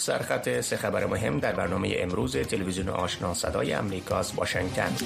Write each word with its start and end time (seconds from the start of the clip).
سرخط 0.00 0.60
سه 0.60 0.76
خبر 0.76 1.06
مهم 1.06 1.38
در 1.38 1.52
برنامه 1.52 1.94
امروز 1.98 2.36
تلویزیون 2.36 2.88
آشنا 2.88 3.34
صدای 3.34 3.72
امریکاست 3.72 4.38
واشنگتن 4.38 4.96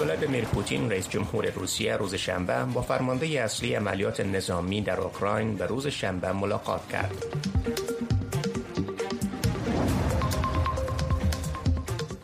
ولادیمیر 0.00 0.44
پوتین 0.44 0.90
رئیس 0.90 1.08
جمهور 1.08 1.50
روسیه 1.50 1.96
روز 1.96 2.14
شنبه 2.14 2.64
با 2.64 2.82
فرمانده 2.82 3.26
اصلی 3.26 3.74
عملیات 3.74 4.20
نظامی 4.20 4.80
در 4.80 5.00
اوکراین 5.00 5.54
به 5.54 5.66
روز 5.66 5.86
شنبه 5.86 6.32
ملاقات 6.32 6.88
کرد. 6.88 7.24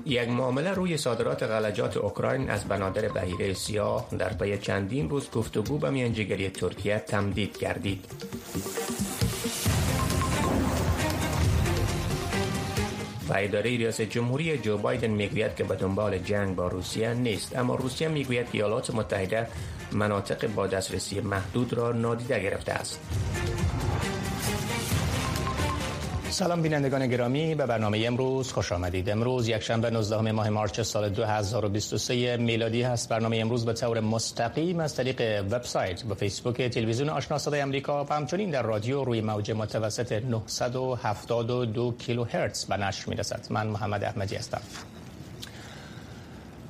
یک 0.06 0.28
معامله 0.28 0.70
روی 0.70 0.96
صادرات 0.96 1.42
غلجات 1.42 1.96
اوکراین 1.96 2.50
از 2.50 2.64
بنادر 2.64 3.08
بهیره 3.08 3.54
سیاه 3.54 4.08
در 4.18 4.32
پی 4.32 4.58
چندین 4.58 5.10
روز 5.10 5.30
گفتگو 5.30 5.78
به 5.78 5.90
میانجیگری 5.90 6.50
ترکیه 6.50 6.98
تمدید 6.98 7.58
گردید. 7.58 8.04
و 13.28 13.34
اداره 13.36 13.70
ریاست 13.70 14.02
جمهوری 14.02 14.58
جو 14.58 14.78
بایدن 14.78 15.10
می‌گوید 15.10 15.56
که 15.56 15.64
به 15.64 15.74
دنبال 15.74 16.18
جنگ 16.18 16.56
با 16.56 16.68
روسیه 16.68 17.14
نیست. 17.14 17.56
اما 17.56 17.74
روسیه 17.74 18.08
می‌گوید 18.08 18.46
که 18.50 18.58
ایالات 18.58 18.94
متحده 18.94 19.46
مناطق 19.92 20.46
با 20.46 20.66
دسترسی 20.66 21.20
محدود 21.20 21.72
را 21.72 21.92
نادیده 21.92 22.40
گرفته 22.40 22.72
است. 22.72 23.00
سلام 26.38 26.62
بینندگان 26.62 27.06
گرامی 27.06 27.54
به 27.54 27.66
برنامه 27.66 28.04
امروز 28.06 28.52
خوش 28.52 28.72
آمدید. 28.72 29.10
امروز 29.10 29.48
یک 29.48 29.62
شنبه 29.62 29.90
19 29.90 30.32
ماه 30.32 30.48
مارچ 30.50 30.80
سال 30.80 31.08
2023 31.08 32.36
میلادی 32.36 32.82
هست. 32.82 33.08
برنامه 33.08 33.36
امروز 33.36 33.66
به 33.66 33.72
طور 33.72 34.00
مستقیم 34.00 34.80
از 34.80 34.94
طریق 34.94 35.44
وبسایت 35.50 36.02
و 36.10 36.14
فیسبوک 36.14 36.62
تلویزیون 36.62 37.08
آشنا 37.08 37.38
صدای 37.38 37.62
آمریکا 37.62 38.04
و 38.04 38.12
همچنین 38.12 38.50
در 38.50 38.62
رادیو 38.62 39.04
روی 39.04 39.20
موج 39.20 39.50
متوسط 39.50 40.12
972 40.12 41.94
کیلوهرتز 41.98 42.64
به 42.64 42.76
نشر 42.76 43.10
می‌رسد. 43.10 43.46
من 43.50 43.66
محمد 43.66 44.04
احمدی 44.04 44.36
هستم. 44.36 44.60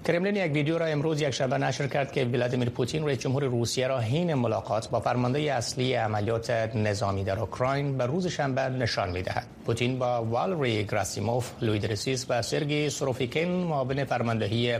کرملین 0.08 0.36
یک 0.36 0.52
ویدیو 0.52 0.78
را 0.78 0.86
امروز 0.86 1.20
یک 1.20 1.30
شنبه 1.30 1.58
نشر 1.58 1.86
کرد 1.86 2.12
که 2.12 2.24
ولادیمیر 2.24 2.70
پوتین 2.70 3.06
رئیس 3.06 3.18
جمهور 3.18 3.44
روسیه 3.44 3.86
را 3.86 3.98
حین 3.98 4.34
ملاقات 4.34 4.90
با 4.90 5.00
فرمانده 5.00 5.38
اصلی 5.38 5.94
عملیات 5.94 6.50
نظامی 6.74 7.24
در 7.24 7.38
اوکراین 7.38 7.98
به 7.98 8.06
روز 8.06 8.26
شنبه 8.26 8.62
نشان 8.62 9.10
می‌دهد. 9.10 9.46
پوتین 9.66 9.98
با 9.98 10.24
والری 10.24 10.84
گراسیموف، 10.84 11.50
لویدرسیس 11.62 12.26
و 12.28 12.42
سرگی 12.42 12.90
سروفیکن 12.90 13.40
معاون 13.40 14.04
فرماندهی 14.04 14.78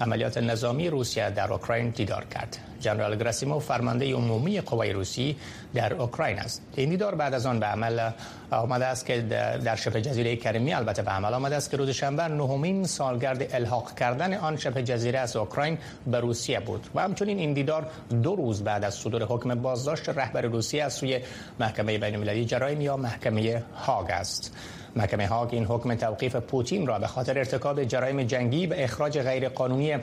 عملیات 0.00 0.38
نظامی 0.38 0.90
روسیه 0.90 1.30
در 1.30 1.52
اوکراین 1.52 1.88
دیدار 1.88 2.24
کرد. 2.24 2.58
جنرال 2.80 3.16
گراسیموف 3.16 3.64
فرمانده 3.64 4.14
عمومی 4.14 4.60
قوای 4.60 4.92
روسی 4.92 5.36
در 5.74 5.94
اوکراین 5.94 6.38
است. 6.38 6.62
این 6.76 6.90
دیدار 6.90 7.14
بعد 7.14 7.34
از 7.34 7.46
آن 7.46 7.60
به 7.60 7.66
عمل 7.66 8.10
آمده 8.50 8.86
است 8.86 9.06
که 9.06 9.20
در 9.64 9.76
شبه 9.76 10.00
جزیره 10.02 10.36
کرمی 10.36 10.74
البته 10.74 11.02
به 11.02 11.10
عمل 11.10 11.34
آمده 11.34 11.56
است 11.56 11.70
که 11.70 11.76
روز 11.76 11.90
شنبه 11.90 12.22
نهمین 12.22 12.84
سالگرد 12.84 13.54
الحاق 13.54 13.94
کردن 13.94 14.34
آن 14.34 14.56
شبه 14.56 14.82
جزیره 14.82 15.18
از 15.18 15.36
اوکراین 15.36 15.78
به 16.06 16.20
روسیه 16.20 16.60
بود 16.60 16.86
و 16.94 17.00
همچنین 17.00 17.38
این 17.38 17.52
دیدار 17.52 17.86
دو 18.22 18.36
روز 18.36 18.64
بعد 18.64 18.84
از 18.84 18.94
صدور 18.94 19.22
حکم 19.22 19.54
بازداشت 19.54 20.08
رهبر 20.08 20.42
روسیه 20.42 20.84
از 20.84 20.92
سوی 20.92 21.20
محکمه 21.60 21.98
بین 21.98 22.14
المللی 22.14 22.44
جرایم 22.44 22.80
یا 22.80 22.96
محکمه 22.96 23.62
هاگ 23.74 24.10
است. 24.10 24.52
محکمه 24.96 25.26
هاگ 25.26 25.48
این 25.54 25.64
حکم 25.64 25.94
توقیف 25.94 26.36
پوتین 26.36 26.86
را 26.86 26.98
به 26.98 27.06
خاطر 27.06 27.38
ارتکاب 27.38 27.84
جرایم 27.84 28.22
جنگی 28.22 28.66
به 28.66 28.84
اخراج 28.84 29.18
غیرقانونی 29.18 29.96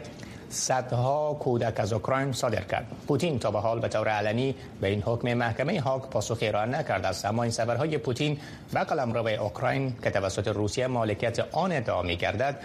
صدها 0.50 1.38
کودک 1.40 1.80
از 1.80 1.94
اوکراین 1.94 2.32
صادر 2.32 2.62
کرد 2.62 2.86
پوتین 3.08 3.40
تا 3.40 3.52
به 3.52 3.60
حال 3.60 3.80
به 3.80 3.88
طور 3.88 4.08
علنی 4.08 4.56
به 4.82 4.88
این 4.88 5.02
حکم 5.02 5.34
محکمه 5.34 5.82
هاگ 5.82 6.02
پاسخی 6.02 6.48
ارائه 6.48 6.66
نکرده 6.66 7.08
است 7.08 7.26
اما 7.26 7.44
این 7.44 7.52
سفرهای 7.52 7.98
پوتین 7.98 8.38
به 8.74 8.80
قلمرو 8.80 9.28
اوکراین 9.28 9.94
که 10.04 10.10
توسط 10.10 10.48
روسیه 10.48 10.88
مالکیت 10.88 11.40
آن 11.52 11.72
ادعا 11.72 12.02
می‌گردد 12.02 12.60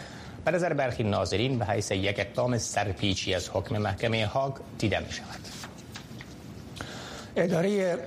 به 0.44 0.50
نظر 0.50 0.72
برخی 0.72 1.02
ناظرین 1.02 1.58
به 1.58 1.64
حیث 1.64 1.90
یک 1.90 2.16
اقدام 2.18 2.58
سرپیچی 2.58 3.34
از 3.34 3.50
حکم 3.52 3.78
محکمه 3.78 4.26
هاگ 4.26 4.52
دیده 4.78 5.00
می 5.00 5.12
شود. 5.12 5.59
اداره 7.40 7.98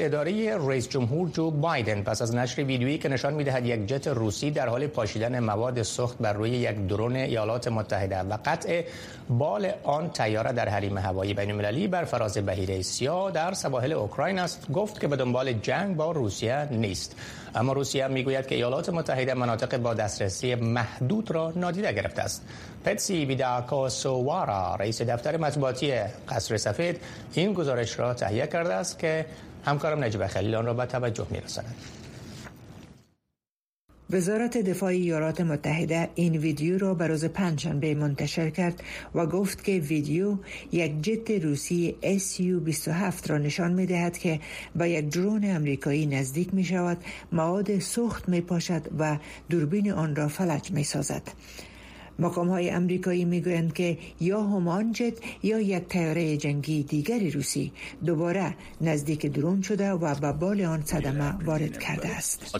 اداره 0.04 0.58
رئیس 0.68 0.88
جمهور 0.88 1.28
جو 1.28 1.50
بایدن 1.50 2.02
پس 2.02 2.22
از 2.22 2.34
نشر 2.34 2.64
ویدیویی 2.64 2.98
که 2.98 3.08
نشان 3.08 3.34
می‌دهد 3.34 3.66
یک 3.66 3.86
جت 3.86 4.08
روسی 4.08 4.50
در 4.50 4.68
حال 4.68 4.86
پاشیدن 4.86 5.38
مواد 5.38 5.82
سخت 5.82 6.18
بر 6.18 6.32
روی 6.32 6.50
یک 6.50 6.86
درون 6.86 7.16
ایالات 7.16 7.68
متحده 7.68 8.18
و 8.18 8.38
قطع 8.44 8.82
بال 9.28 9.70
آن 9.84 10.10
تیاره 10.10 10.52
در 10.52 10.68
حریم 10.68 10.98
هوایی 10.98 11.34
بین 11.34 11.50
المللی 11.50 11.88
بر 11.88 12.04
فراز 12.04 12.38
بهیره 12.38 12.82
سیاه 12.82 13.30
در 13.30 13.52
سواحل 13.52 13.92
اوکراین 13.92 14.38
است. 14.38 14.72
گفت 14.72 15.00
که 15.00 15.08
به 15.08 15.16
دنبال 15.16 15.52
جنگ 15.52 15.96
با 15.96 16.12
روسیه 16.12 16.68
نیست. 16.70 17.16
اما 17.54 17.72
روسیه 17.72 18.08
می‌گوید 18.08 18.46
که 18.46 18.54
ایالات 18.54 18.88
متحده 18.88 19.34
مناطق 19.34 19.76
با 19.76 19.94
دسترسی 19.94 20.54
محدود 20.54 21.30
را 21.30 21.52
نادیده 21.56 21.92
گرفته 21.92 22.22
است. 22.22 22.44
پتسی 22.84 23.38
سووارا 23.88 24.74
رئیس 24.74 25.02
دفتر 25.02 25.36
مطبوعاتی 25.36 25.92
قصر 26.28 26.56
سفید 26.56 27.00
این 27.34 27.52
گزارش 27.52 27.98
را 27.98 28.14
تهیه 28.14 28.46
کرده 28.46 28.74
است 28.74 28.98
که 28.98 29.26
همکارم 29.64 30.04
نجیب 30.04 30.26
خلیل 30.26 30.54
آن 30.54 30.66
را 30.66 30.74
به 30.74 30.86
توجه 30.86 31.26
میرساند. 31.30 31.74
وزارت 34.12 34.58
دفاع 34.58 34.88
ایالات 34.88 35.40
متحده 35.40 36.08
این 36.14 36.36
ویدیو 36.36 36.78
را 36.78 36.94
به 36.94 37.06
روز 37.06 37.24
پنجشنبه 37.24 37.94
منتشر 37.94 38.50
کرد 38.50 38.82
و 39.14 39.26
گفت 39.26 39.64
که 39.64 39.72
ویدیو 39.72 40.36
یک 40.72 41.02
جت 41.02 41.30
روسی 41.30 41.94
SU-27 42.02 43.26
را 43.26 43.38
نشان 43.38 43.72
می 43.72 43.86
دهد 43.86 44.18
که 44.18 44.40
با 44.74 44.86
یک 44.86 45.08
درون 45.08 45.44
امریکایی 45.44 46.06
نزدیک 46.06 46.54
می 46.54 46.64
شود 46.64 46.98
مواد 47.32 47.78
سوخت 47.78 48.28
می 48.28 48.40
پاشد 48.40 48.82
و 48.98 49.18
دوربین 49.50 49.92
آن 49.92 50.16
را 50.16 50.28
فلج 50.28 50.70
می 50.70 50.84
سازد. 50.84 51.22
مقام 52.20 52.48
های 52.48 52.70
امریکایی 52.70 53.24
می‌گویند 53.24 53.72
که 53.72 53.98
یا 54.20 54.42
همان 54.42 54.92
جت 54.92 55.14
یا 55.42 55.60
یک 55.60 55.88
تیاره 55.88 56.36
جنگی 56.36 56.82
دیگری 56.82 57.30
روسی 57.30 57.72
دوباره 58.06 58.54
نزدیک 58.80 59.26
درون 59.26 59.62
شده 59.62 59.90
و 59.90 60.14
به 60.14 60.32
بال 60.32 60.60
آن 60.60 60.82
صدمه 60.84 61.44
وارد 61.44 61.78
کرده 61.78 62.08
است. 62.08 62.56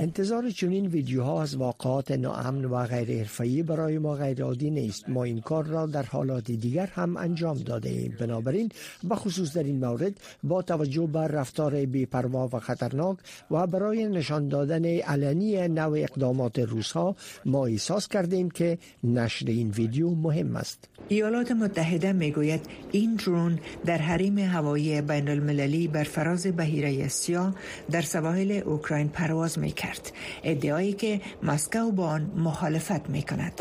انتظار 0.00 0.50
چنین 0.50 0.86
ویدیوها 0.86 1.42
از 1.42 1.56
واقعات 1.56 2.10
ناامن 2.10 2.64
و 2.64 2.86
غیر 2.86 3.18
حرفه‌ای 3.18 3.62
برای 3.62 3.98
ما 3.98 4.14
غیر 4.14 4.44
عادی 4.44 4.70
نیست. 4.70 5.08
ما 5.08 5.24
این 5.24 5.40
کار 5.40 5.64
را 5.64 5.86
در 5.86 6.02
حالات 6.02 6.50
دیگر 6.50 6.86
هم 6.86 7.16
انجام 7.16 7.58
داده 7.58 7.90
ایم. 7.90 8.16
بنابراین 8.20 8.68
خصوص 9.14 9.56
در 9.56 9.62
این 9.62 9.84
مورد 9.84 10.20
با 10.42 10.62
توجه 10.62 11.06
بر 11.06 11.28
رفتار 11.28 11.86
بیپروا 11.86 12.48
و 12.52 12.58
خطرناک 12.58 13.18
و 13.50 13.66
برای 13.66 14.06
نشان 14.06 14.48
دادن 14.48 14.84
علنی 14.84 15.68
نوع 15.68 15.98
اقدامات 15.98 16.58
روسها 16.58 17.16
ما 17.44 17.66
احساس 17.66 18.08
کردیم 18.08 18.50
که 18.50 18.73
نشر 19.04 19.46
این 19.46 19.70
ویدیو 19.70 20.10
مهم 20.10 20.56
است. 20.56 20.88
ایالات 21.08 21.50
متحده 21.50 22.12
می‌گوید 22.12 22.60
این 22.92 23.14
درون 23.14 23.58
در 23.84 23.98
حریم 23.98 24.38
هوایی 24.38 25.00
بین 25.00 25.28
المللی 25.28 25.88
بر 25.88 26.04
فراز 26.04 26.46
بهیره 26.46 27.08
سیاه 27.08 27.54
در 27.90 28.02
سواحل 28.02 28.52
اوکراین 28.52 29.08
پرواز 29.08 29.58
می 29.58 29.70
کرد 29.70 30.12
ادعایی 30.42 30.92
که 30.92 31.20
مسکو 31.42 31.90
با 31.90 32.06
آن 32.06 32.32
مخالفت 32.36 33.10
می 33.10 33.22
کند 33.22 33.52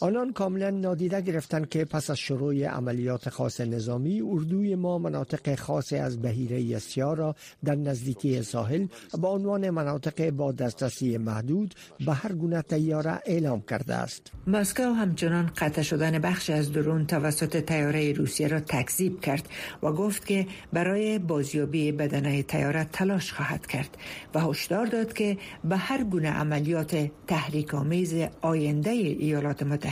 آنان 0.00 0.32
کاملا 0.32 0.70
نادیده 0.70 1.20
گرفتند 1.20 1.68
که 1.68 1.84
پس 1.84 2.10
از 2.10 2.18
شروع 2.18 2.64
عملیات 2.64 3.28
خاص 3.28 3.60
نظامی 3.60 4.20
اردوی 4.20 4.74
ما 4.74 4.98
مناطق 4.98 5.54
خاصی 5.54 5.96
از 5.96 6.22
بهیره 6.22 6.78
سیا 6.78 7.12
را 7.12 7.34
در 7.64 7.74
نزدیکی 7.74 8.42
ساحل 8.42 8.86
با 9.18 9.28
عنوان 9.28 9.70
مناطق 9.70 10.30
با 10.30 10.52
دسترسی 10.52 11.18
محدود 11.18 11.74
به 12.06 12.12
هر 12.12 12.32
گونه 12.32 12.62
تیاره 12.62 13.20
اعلام 13.26 13.60
کرده 13.60 13.94
است. 13.94 14.32
مسکو 14.46 14.82
همچنان 14.82 15.50
قطع 15.58 15.82
شدن 15.82 16.18
بخش 16.18 16.50
از 16.50 16.72
درون 16.72 17.06
توسط 17.06 17.56
تیاره 17.56 18.12
روسیه 18.12 18.48
را 18.48 18.60
تکذیب 18.60 19.20
کرد 19.20 19.48
و 19.82 19.92
گفت 19.92 20.26
که 20.26 20.46
برای 20.72 21.18
بازیابی 21.18 21.92
بدنه 21.92 22.42
تیاره 22.42 22.84
تلاش 22.84 23.32
خواهد 23.32 23.66
کرد 23.66 23.98
و 24.34 24.40
هشدار 24.40 24.86
داد 24.86 25.12
که 25.12 25.38
به 25.64 25.76
هر 25.76 26.04
گونه 26.04 26.30
عملیات 26.30 27.10
تحریک 27.26 27.74
آمیز 27.74 28.14
آینده 28.40 28.90
ایالات 28.90 29.62
متحده 29.62 29.85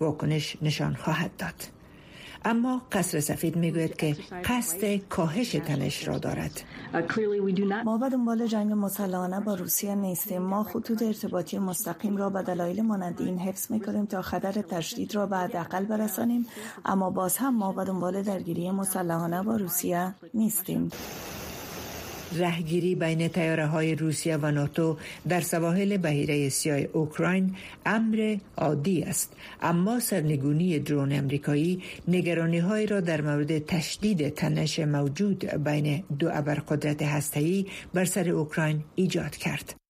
واکنش 0.00 0.56
نشان 0.62 0.94
خواهد 0.94 1.30
داد. 1.38 1.54
اما 2.44 2.82
قصر 2.92 3.20
سفید 3.20 3.56
می‌گوید 3.56 3.96
که 3.96 4.16
قصد 4.44 4.96
کاهش 4.96 5.52
تنش 5.52 6.08
را 6.08 6.18
دارد. 6.18 6.60
ما 7.84 7.98
به 7.98 8.08
دنبال 8.08 8.46
جنگ 8.46 8.72
مسلحانه 8.72 9.40
با 9.40 9.54
روسیه 9.54 9.94
نیستیم. 9.94 10.42
ما 10.42 10.64
خطوط 10.64 11.02
ارتباطی 11.02 11.58
مستقیم 11.58 12.16
را 12.16 12.30
به 12.30 12.42
دلایل 12.42 12.82
مانند 12.82 13.20
این 13.20 13.38
حفظ 13.38 13.72
می‌کنیم 13.72 14.06
تا 14.06 14.22
خطر 14.22 14.52
تشدید 14.52 15.14
را 15.14 15.26
به 15.26 15.36
حداقل 15.36 15.84
برسانیم. 15.84 16.46
اما 16.84 17.10
باز 17.10 17.36
هم 17.36 17.56
ما 17.56 17.72
به 17.72 17.84
دنبال 17.84 18.22
درگیری 18.22 18.70
مسلحانه 18.70 19.42
با 19.42 19.56
روسیه 19.56 20.14
نیستیم. 20.34 20.90
رهگیری 22.36 22.94
بین 22.94 23.28
تیاره 23.28 23.66
های 23.66 23.94
روسیه 23.94 24.36
و 24.36 24.50
ناتو 24.50 24.96
در 25.28 25.40
سواحل 25.40 25.96
بهیره 25.96 26.48
سیاه 26.48 26.78
اوکراین 26.78 27.54
امر 27.86 28.36
عادی 28.56 29.02
است. 29.02 29.36
اما 29.62 30.00
سرنگونی 30.00 30.78
درون 30.78 31.12
امریکایی 31.12 31.82
نگرانی 32.08 32.58
های 32.58 32.86
را 32.86 33.00
در 33.00 33.20
مورد 33.20 33.58
تشدید 33.58 34.28
تنش 34.28 34.78
موجود 34.78 35.44
بین 35.64 36.02
دو 36.18 36.28
ابرقدرت 36.32 37.02
هسته‌ای 37.02 37.66
بر 37.94 38.04
سر 38.04 38.28
اوکراین 38.28 38.84
ایجاد 38.94 39.36
کرد. 39.36 39.87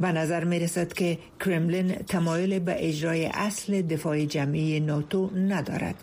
به 0.00 0.12
نظر 0.12 0.44
می 0.44 0.58
رسد 0.58 0.92
که 0.92 1.18
کرملین 1.44 1.94
تمایل 1.94 2.58
به 2.58 2.88
اجرای 2.88 3.26
اصل 3.26 3.82
دفاع 3.82 4.24
جمعی 4.24 4.80
ناتو 4.80 5.30
ندارد. 5.36 5.94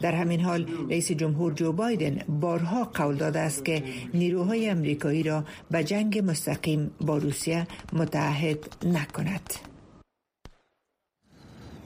در 0.00 0.14
همین 0.14 0.40
حال 0.40 0.66
رئیس 0.90 1.12
جمهور 1.12 1.52
جو 1.52 1.72
بایدن 1.72 2.18
بارها 2.28 2.84
قول 2.84 3.16
داده 3.16 3.38
است 3.40 3.64
که 3.64 3.82
نیروهای 4.14 4.68
امریکایی 4.68 5.22
را 5.22 5.44
به 5.70 5.84
جنگ 5.84 6.22
مستقیم 6.30 6.90
با 7.00 7.18
روسیه 7.18 7.66
متحد 7.92 8.58
نکند. 8.84 9.73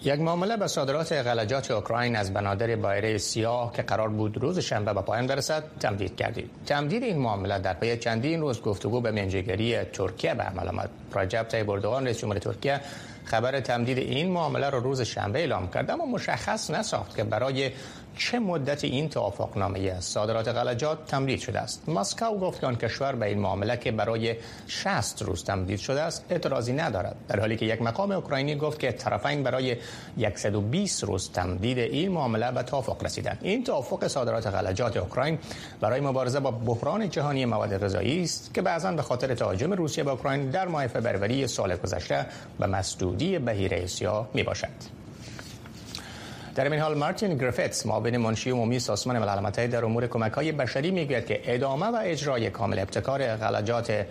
یک 0.05 0.21
معامله 0.21 0.57
به 0.57 0.67
صادرات 0.67 1.13
غلجات 1.13 1.71
اوکراین 1.71 2.17
از 2.17 2.35
بنادر 2.35 2.77
بایره 2.77 3.19
سیاه 3.19 3.73
که 3.73 3.83
قرار 3.83 4.09
بود 4.09 4.37
روز 4.39 4.59
شنبه 4.59 4.95
به 4.95 5.01
پایان 5.01 5.27
برسد 5.27 5.65
تمدید 5.81 6.17
کردید 6.17 6.51
تمدید 6.67 7.03
این 7.03 7.19
معامله 7.19 7.59
در 7.59 7.75
پی 7.75 7.97
چندین 7.97 8.41
روز 8.41 8.63
گفتگو 8.63 9.01
به 9.01 9.11
منجگری 9.11 9.85
ترکیه 9.85 10.35
به 10.35 10.43
عمل 10.43 10.69
آمد. 10.69 10.91
رجب 11.15 11.43
طیب 11.43 11.71
اردوغان 11.71 12.05
رئیس 12.05 12.19
جمهور 12.19 12.39
ترکیه 12.39 12.81
خبر 13.25 13.61
تمدید 13.61 13.99
این 13.99 14.31
معامله 14.31 14.71
را 14.71 14.79
روز 14.79 15.01
شنبه 15.01 15.39
اعلام 15.39 15.71
کرد 15.71 15.91
اما 15.91 16.07
مشخص 16.07 16.71
نساخت 16.71 17.17
که 17.17 17.25
برای 17.25 17.71
چه 18.17 18.39
مدت 18.39 18.85
این 18.85 19.09
توافقنامه 19.09 20.01
صادرات 20.01 20.49
غلجات 20.49 21.07
تمدید 21.07 21.41
شده 21.41 21.61
است؟ 21.61 21.89
مسکو 21.89 22.39
گفت 22.39 22.61
که 22.61 22.67
آن 22.67 22.77
کشور 22.77 23.13
به 23.13 23.27
این 23.27 23.39
معامله 23.39 23.77
که 23.77 23.93
برای 23.93 24.37
60 24.67 25.23
روز 25.23 25.45
تمدید 25.45 25.79
شده 25.79 26.01
است 26.01 26.25
اعتراضی 26.31 26.73
ندارد. 26.73 27.17
در 27.29 27.41
حالی 27.41 27.57
که 27.57 27.67
یک 27.67 27.83
مقام 27.83 28.13
اوکراینی 28.13 28.55
گفت 28.55 28.79
که 28.79 28.93
طرفین 28.93 29.43
برای 29.43 29.77
120 30.35 31.05
روز 31.05 31.31
تمدید 31.31 31.79
این 31.79 32.13
معامله 32.13 32.51
به 32.51 32.63
توافق 32.63 33.05
رسیدند. 33.05 33.39
این 33.43 33.65
توافق 33.65 34.07
صادرات 34.07 34.47
غلجات 34.47 34.97
اوکراین 34.97 35.39
برای 35.81 36.01
مبارزه 36.01 36.41
با 36.41 36.51
بحران 36.51 37.11
جهانی 37.11 37.45
مواد 37.45 37.85
غذایی 37.85 38.23
است 38.23 38.55
که 38.55 38.63
بعضا 38.63 38.93
به 38.93 39.03
خاطر 39.03 39.35
تهاجم 39.35 39.73
روسیه 39.73 40.05
به 40.05 40.11
اوکراین 40.11 40.51
در 40.51 40.69
ماه 40.69 40.87
فوریه 40.87 41.47
سال 41.47 41.77
گذشته 41.77 42.27
به 42.59 42.67
مسدودی 42.67 43.39
بهیره 43.39 43.87
سیاه 43.87 44.29
می 44.35 44.43
باشد. 44.43 44.98
در 46.59 46.73
این 46.73 46.81
حال 46.81 46.99
مارتین 46.99 47.39
گریفتس 47.39 47.87
معاون 47.87 48.17
منشی 48.17 48.51
عمومی 48.51 48.79
سازمان 48.79 49.19
ملل 49.19 49.39
متحد 49.39 49.71
در 49.71 49.85
امور 49.85 50.07
کمک 50.07 50.33
های 50.33 50.53
بشری 50.53 50.91
می‌گوید 50.91 51.27
که 51.27 51.41
ادامه 51.45 51.87
و 51.87 51.99
اجرای 52.03 52.51
کامل 52.51 52.79
ابتکار 52.79 53.37
غلجات 53.37 54.07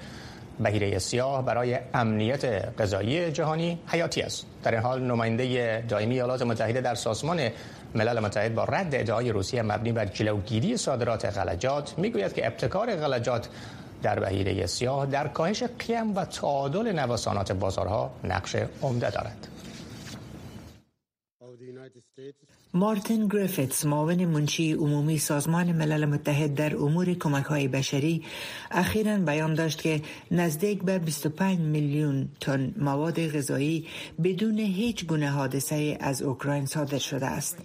بهیره 0.59 0.99
سیاه 0.99 1.45
برای 1.45 1.79
امنیت 1.93 2.45
غذایی 2.79 3.31
جهانی 3.31 3.79
حیاتی 3.87 4.21
است. 4.21 4.45
در 4.63 4.71
این 4.71 4.81
حال 4.81 5.01
نماینده 5.01 5.83
دائمی 5.89 6.13
ایالات 6.13 6.41
متحده 6.41 6.81
در 6.81 6.95
سازمان 6.95 7.49
ملل 7.95 8.19
متحد 8.19 8.55
با 8.55 8.63
رد 8.63 8.95
ادعای 8.95 9.31
روسیه 9.31 9.61
مبنی 9.61 9.91
بر 9.91 10.05
جلوگیری 10.05 10.77
صادرات 10.77 11.25
غلجات 11.25 11.93
می‌گوید 11.97 12.33
که 12.33 12.47
ابتکار 12.47 12.95
غلجات 12.95 13.47
در 14.03 14.19
بهیره 14.19 14.65
سیاه 14.65 15.05
در 15.05 15.27
کاهش 15.27 15.63
قیم 15.63 16.15
و 16.15 16.25
تعادل 16.25 16.99
نوسانات 16.99 17.51
بازارها 17.51 18.11
نقش 18.23 18.55
عمده 18.81 19.09
دارد. 19.09 19.47
مارتین 22.73 23.27
گریفیتس 23.27 23.85
معاون 23.85 24.25
منشی 24.25 24.73
عمومی 24.73 25.17
سازمان 25.17 25.71
ملل 25.71 26.05
متحد 26.05 26.55
در 26.55 26.75
امور 26.75 27.13
کمک 27.13 27.45
های 27.45 27.67
بشری 27.67 28.25
اخیرا 28.71 29.17
بیان 29.17 29.53
داشت 29.53 29.81
که 29.81 30.01
نزدیک 30.31 30.83
به 30.83 30.99
25 30.99 31.59
میلیون 31.59 32.29
تن 32.41 32.73
مواد 32.77 33.27
غذایی 33.27 33.87
بدون 34.23 34.59
هیچ 34.59 35.05
گونه 35.05 35.29
حادثه 35.29 35.97
از 35.99 36.21
اوکراین 36.21 36.65
صادر 36.65 36.97
شده 36.97 37.25
است. 37.25 37.57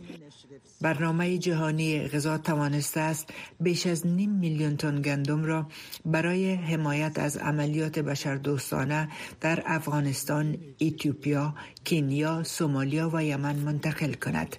برنامه 0.83 1.39
جهانی 1.39 2.09
غذا 2.09 2.39
توانسته 2.39 3.01
است 3.01 3.31
بیش 3.61 3.87
از 3.87 4.07
نیم 4.07 4.31
میلیون 4.31 4.77
تن 4.77 5.03
گندم 5.03 5.45
را 5.45 5.67
برای 6.05 6.55
حمایت 6.55 7.19
از 7.19 7.37
عملیات 7.37 7.99
بشردوستانه 7.99 9.09
در 9.41 9.63
افغانستان، 9.67 10.57
ایتیوپیا، 10.79 11.55
کنیا، 11.87 12.43
سومالیا 12.43 13.11
و 13.13 13.25
یمن 13.25 13.57
منتقل 13.57 14.13
کند. 14.13 14.57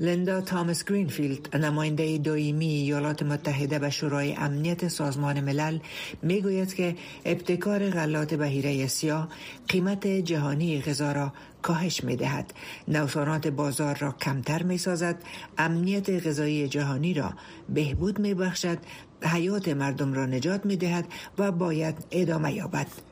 لندا 0.00 0.40
تامس 0.40 0.84
گرینفیلد 0.84 1.56
نماینده 1.56 2.18
دائمی 2.18 2.66
ایالات 2.66 3.22
متحده 3.22 3.78
به 3.78 3.90
شورای 3.90 4.34
امنیت 4.34 4.88
سازمان 4.88 5.40
ملل 5.40 5.78
می‌گوید 6.22 6.74
که 6.74 6.96
ابتکار 7.24 7.90
غلات 7.90 8.34
بهیره 8.34 8.86
سیاه 8.86 9.28
قیمت 9.68 10.06
جهانی 10.06 10.82
غذا 10.82 11.12
را 11.12 11.32
کاهش 11.62 12.04
می 12.04 12.16
دهد 12.16 12.54
نوسانات 12.88 13.48
بازار 13.48 13.96
را 13.96 14.12
کمتر 14.12 14.62
می 14.62 14.78
سازد 14.78 15.22
امنیت 15.58 16.26
غذایی 16.26 16.68
جهانی 16.68 17.14
را 17.14 17.32
بهبود 17.68 18.18
می 18.18 18.34
بخشد 18.34 18.78
حیات 19.22 19.68
مردم 19.68 20.12
را 20.12 20.26
نجات 20.26 20.66
می 20.66 20.76
دهد 20.76 21.04
و 21.38 21.52
باید 21.52 21.94
ادامه 22.10 22.54
یابد. 22.54 23.07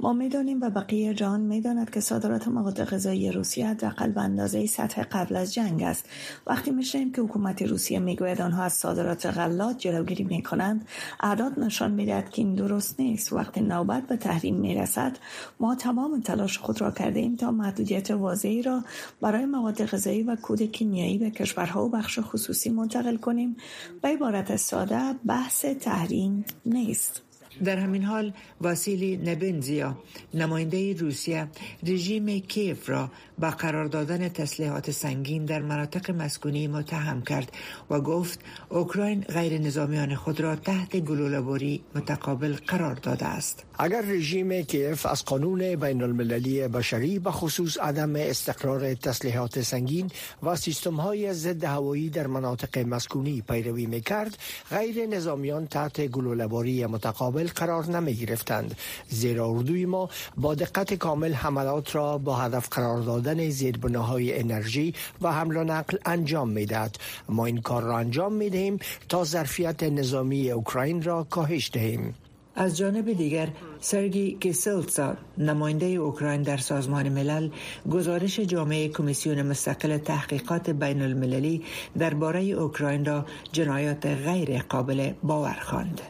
ما 0.00 0.12
می‌دانیم 0.12 0.60
و 0.62 0.70
بقیه 0.70 1.14
جهان 1.14 1.40
می‌داند 1.40 1.90
که 1.90 2.00
صادرات 2.00 2.48
مواد 2.48 2.84
غذایی 2.84 3.32
روسیه 3.32 3.68
حداقل 3.68 4.10
به 4.10 4.20
اندازه 4.20 4.66
سطح 4.66 5.02
قبل 5.02 5.36
از 5.36 5.54
جنگ 5.54 5.82
است. 5.82 6.08
وقتی 6.46 6.70
میشنیم 6.70 7.12
که 7.12 7.22
حکومت 7.22 7.62
روسیه 7.62 7.98
می‌گوید 7.98 8.40
آنها 8.40 8.62
از 8.62 8.72
صادرات 8.72 9.26
غلات 9.26 9.78
جلوگیری 9.78 10.24
می‌کنند 10.24 10.88
اعداد 11.20 11.58
نشان 11.58 11.90
می‌دهد 11.90 12.30
که 12.30 12.42
این 12.42 12.54
درست 12.54 13.00
نیست. 13.00 13.32
وقتی 13.32 13.60
نوبت 13.60 14.06
به 14.06 14.16
تحریم 14.16 14.56
می‌رسد 14.56 15.18
ما 15.60 15.74
تمام 15.74 16.20
تلاش 16.20 16.58
خود 16.58 16.80
را 16.80 16.90
کرده 16.90 17.20
ایم 17.20 17.36
تا 17.36 17.50
محدودیت 17.50 18.10
واضحی 18.10 18.62
را 18.62 18.84
برای 19.20 19.46
مواد 19.46 19.84
غذایی 19.84 20.22
و 20.22 20.36
کود 20.36 20.62
کیمیایی 20.62 21.18
به 21.18 21.30
کشورها 21.30 21.86
و 21.86 21.90
بخش 21.90 22.18
خصوصی 22.22 22.70
منتقل 22.70 23.16
کنیم. 23.16 23.56
به 24.02 24.08
عبارت 24.08 24.56
ساده 24.56 25.12
بحث 25.26 25.64
تحریم 25.64 26.44
نیست. 26.66 27.22
در 27.64 27.76
همین 27.76 28.02
حال 28.02 28.32
واسیلی 28.60 29.16
نبنزیا 29.16 29.98
نماینده 30.34 30.92
روسیه 30.92 31.48
رژیم 31.86 32.38
کیف 32.38 32.90
را 32.90 33.10
با 33.38 33.50
قرار 33.50 33.84
دادن 33.84 34.28
تسلیحات 34.28 34.90
سنگین 34.90 35.44
در 35.44 35.62
مناطق 35.62 36.10
مسکونی 36.10 36.68
متهم 36.68 37.22
کرد 37.22 37.52
و 37.90 38.00
گفت 38.00 38.40
اوکراین 38.68 39.20
غیر 39.20 39.58
نظامیان 39.58 40.14
خود 40.14 40.40
را 40.40 40.56
تحت 40.56 40.96
گلوله‌بری 40.96 41.82
متقابل 41.94 42.56
قرار 42.66 42.94
داده 42.94 43.26
است. 43.26 43.64
اگر 43.78 44.02
رژیم 44.02 44.62
کیف 44.62 45.06
از 45.06 45.24
قانون 45.24 45.76
بین 45.76 46.02
المللی 46.02 46.68
بشری 46.68 47.18
به 47.18 47.30
خصوص 47.30 47.78
عدم 47.78 48.16
استقرار 48.16 48.94
تسلیحات 48.94 49.60
سنگین 49.60 50.10
و 50.42 50.56
سیستم 50.56 50.94
های 50.94 51.34
ضد 51.34 51.64
هوایی 51.64 52.10
در 52.10 52.26
مناطق 52.26 52.78
مسکونی 52.78 53.42
پیروی 53.48 53.86
می 53.86 54.00
کرد 54.00 54.38
غیر 54.70 55.06
نظامیان 55.06 55.66
تحت 55.66 56.06
گلوله‌باری 56.06 56.86
متقابل 56.86 57.43
قرار 57.46 57.86
نمی 57.86 58.14
گرفتند 58.14 58.76
زیرا 59.08 59.48
اردوی 59.48 59.86
ما 59.86 60.08
با 60.36 60.54
دقت 60.54 60.94
کامل 60.94 61.32
حملات 61.32 61.94
را 61.94 62.18
با 62.18 62.36
هدف 62.36 62.68
قرار 62.68 63.02
دادن 63.02 63.48
زیربناهای 63.50 64.38
انرژی 64.38 64.94
و 65.22 65.32
حمل 65.32 65.56
و 65.56 65.64
نقل 65.64 65.98
انجام 66.06 66.48
می 66.50 66.66
دهد 66.66 66.96
ما 67.28 67.46
این 67.46 67.60
کار 67.60 67.82
را 67.82 67.98
انجام 67.98 68.32
می 68.32 68.50
دهیم 68.50 68.78
تا 69.08 69.24
ظرفیت 69.24 69.82
نظامی 69.82 70.50
اوکراین 70.50 71.02
را 71.02 71.24
کاهش 71.24 71.70
دهیم. 71.72 72.14
از 72.56 72.76
جانب 72.76 73.12
دیگر 73.12 73.48
سرگی 73.80 74.36
کیسلسا 74.40 75.16
نماینده 75.38 75.86
اوکراین 75.86 76.42
در 76.42 76.56
سازمان 76.56 77.08
ملل 77.08 77.50
گزارش 77.90 78.40
جامعه 78.40 78.88
کمیسیون 78.88 79.42
مستقل 79.42 79.98
تحقیقات 79.98 80.70
بین 80.70 81.02
المللی 81.02 81.64
درباره 81.98 82.42
اوکراین 82.42 83.04
را 83.04 83.26
جنایات 83.52 84.06
غیر 84.06 84.62
قابل 84.62 85.12
باور 85.22 85.58
خواند. 85.62 86.00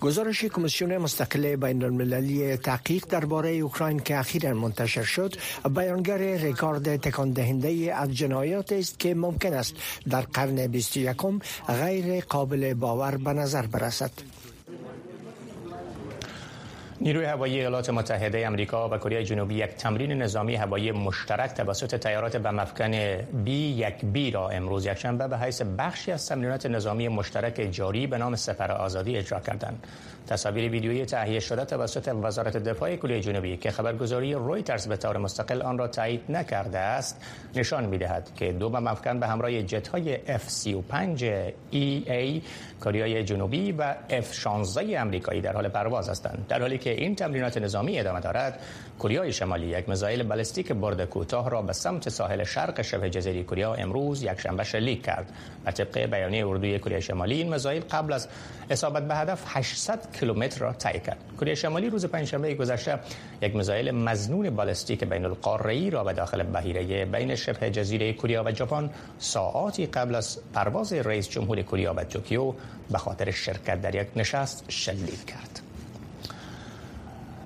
گزارش 0.00 0.44
کمیسیون 0.44 0.96
مستقل 0.98 1.56
بین 1.56 1.84
المللی 1.84 2.56
تحقیق 2.56 3.04
درباره 3.06 3.50
اوکراین 3.50 4.00
که 4.00 4.18
اخیرا 4.18 4.54
منتشر 4.54 5.02
شد 5.02 5.34
بیانگر 5.74 6.18
رکورد 6.18 6.96
تکان 6.96 7.32
دهنده 7.32 7.94
از 7.94 8.14
جنایات 8.14 8.72
است 8.72 8.98
که 8.98 9.14
ممکن 9.14 9.54
است 9.54 9.74
در 10.10 10.20
قرن 10.20 10.66
21 10.66 11.16
غیر 11.68 12.24
قابل 12.24 12.74
باور 12.74 13.16
به 13.16 13.32
نظر 13.32 13.66
برسد. 13.66 14.10
نیروی 17.00 17.24
هوایی 17.24 17.58
ایالات 17.58 17.90
متحده 17.90 18.46
امریکا 18.46 18.88
و 18.88 18.98
کره 18.98 19.24
جنوبی 19.24 19.54
یک 19.54 19.70
تمرین 19.70 20.12
نظامی 20.12 20.54
هوایی 20.54 20.92
مشترک 20.92 21.50
توسط 21.50 21.94
تیارات 21.94 22.36
بمفکن 22.36 22.90
بی 23.44 23.52
یک 23.52 24.04
بی 24.04 24.30
را 24.30 24.48
امروز 24.48 24.86
یکشنبه 24.86 25.28
به 25.28 25.38
حیث 25.38 25.62
بخشی 25.78 26.12
از 26.12 26.28
تمرینات 26.28 26.66
نظامی 26.66 27.08
مشترک 27.08 27.68
جاری 27.70 28.06
به 28.06 28.18
نام 28.18 28.36
سپر 28.36 28.72
آزادی 28.72 29.16
اجرا 29.16 29.40
کردند. 29.40 29.86
تصاویر 30.28 30.70
ویدیویی 30.70 31.04
تهیه 31.04 31.40
شده 31.40 31.64
توسط 31.64 32.14
وزارت 32.22 32.56
دفاع 32.56 32.96
کره 32.96 33.20
جنوبی 33.20 33.56
که 33.56 33.70
خبرگزاری 33.70 34.34
رویترز 34.34 34.88
به 34.88 34.96
طور 34.96 35.18
مستقل 35.18 35.62
آن 35.62 35.78
را 35.78 35.88
تایید 35.88 36.20
نکرده 36.28 36.78
است 36.78 37.20
نشان 37.54 37.84
می‌دهد 37.86 38.30
که 38.36 38.52
دو 38.52 38.70
بمفکن 38.70 39.20
به 39.20 39.26
همراه 39.26 39.62
جت 39.62 39.88
های 39.88 40.16
F35 40.16 41.22
EA 41.72 42.42
کره 42.80 43.24
جنوبی 43.24 43.72
و 43.72 43.94
F16 44.10 44.78
امریکایی 44.78 45.40
در 45.40 45.52
حال 45.52 45.68
پرواز 45.68 46.08
هستند. 46.08 46.46
در 46.48 46.60
حالی 46.60 46.78
که 46.78 46.90
این 46.90 47.14
تمرینات 47.14 47.58
نظامی 47.58 48.00
ادامه 48.00 48.20
دارد 48.20 48.60
کره 48.98 49.30
شمالی 49.30 49.66
یک 49.66 49.88
میزایل 49.88 50.22
بالستیک 50.22 50.72
برد 50.72 51.04
کوتاه 51.04 51.50
را 51.50 51.62
به 51.62 51.72
سمت 51.72 52.08
ساحل 52.08 52.44
شرق 52.44 52.82
شبه 52.82 53.10
جزیره 53.10 53.42
کره 53.42 53.68
امروز 53.68 54.22
یک 54.22 54.40
شنبه 54.40 54.64
شلیک 54.64 55.02
کرد. 55.02 55.32
و 55.66 55.70
طبق 55.70 55.98
بیانیه 55.98 56.46
اردوی 56.46 56.78
کره 56.78 57.00
شمالی 57.00 57.34
این 57.34 57.52
میزایل 57.52 57.82
قبل 57.90 58.12
از 58.12 58.28
اصابت 58.70 59.08
به 59.08 59.14
هدف 59.14 59.42
800 59.46 59.98
کیلومتر 60.20 60.60
را 60.60 60.72
طی 60.72 61.00
کرد 61.00 61.16
کره 61.40 61.54
شمالی 61.54 61.90
روز 61.90 62.06
پنجشنبه 62.06 62.54
گذشته 62.54 62.98
یک 63.42 63.56
میزایل 63.56 63.90
مزنون 63.90 64.50
بالستیک 64.50 65.04
بین 65.04 65.24
القاره‌ای 65.24 65.90
را 65.90 66.04
به 66.04 66.12
داخل 66.12 66.42
بحیره 66.42 67.04
بین 67.04 67.34
شبه 67.34 67.70
جزیره 67.70 68.12
کره 68.12 68.40
و 68.40 68.52
ژاپن 68.54 68.90
ساعاتی 69.18 69.86
قبل 69.86 70.14
از 70.14 70.38
پرواز 70.54 70.92
رئیس 70.92 71.28
جمهور 71.28 71.62
کره 71.62 71.92
به 71.92 72.04
توکیو 72.04 72.52
به 72.90 72.98
خاطر 72.98 73.30
شرکت 73.30 73.82
در 73.82 73.94
یک 73.94 74.08
نشست 74.16 74.64
شلیک 74.68 75.26
کرد. 75.26 75.67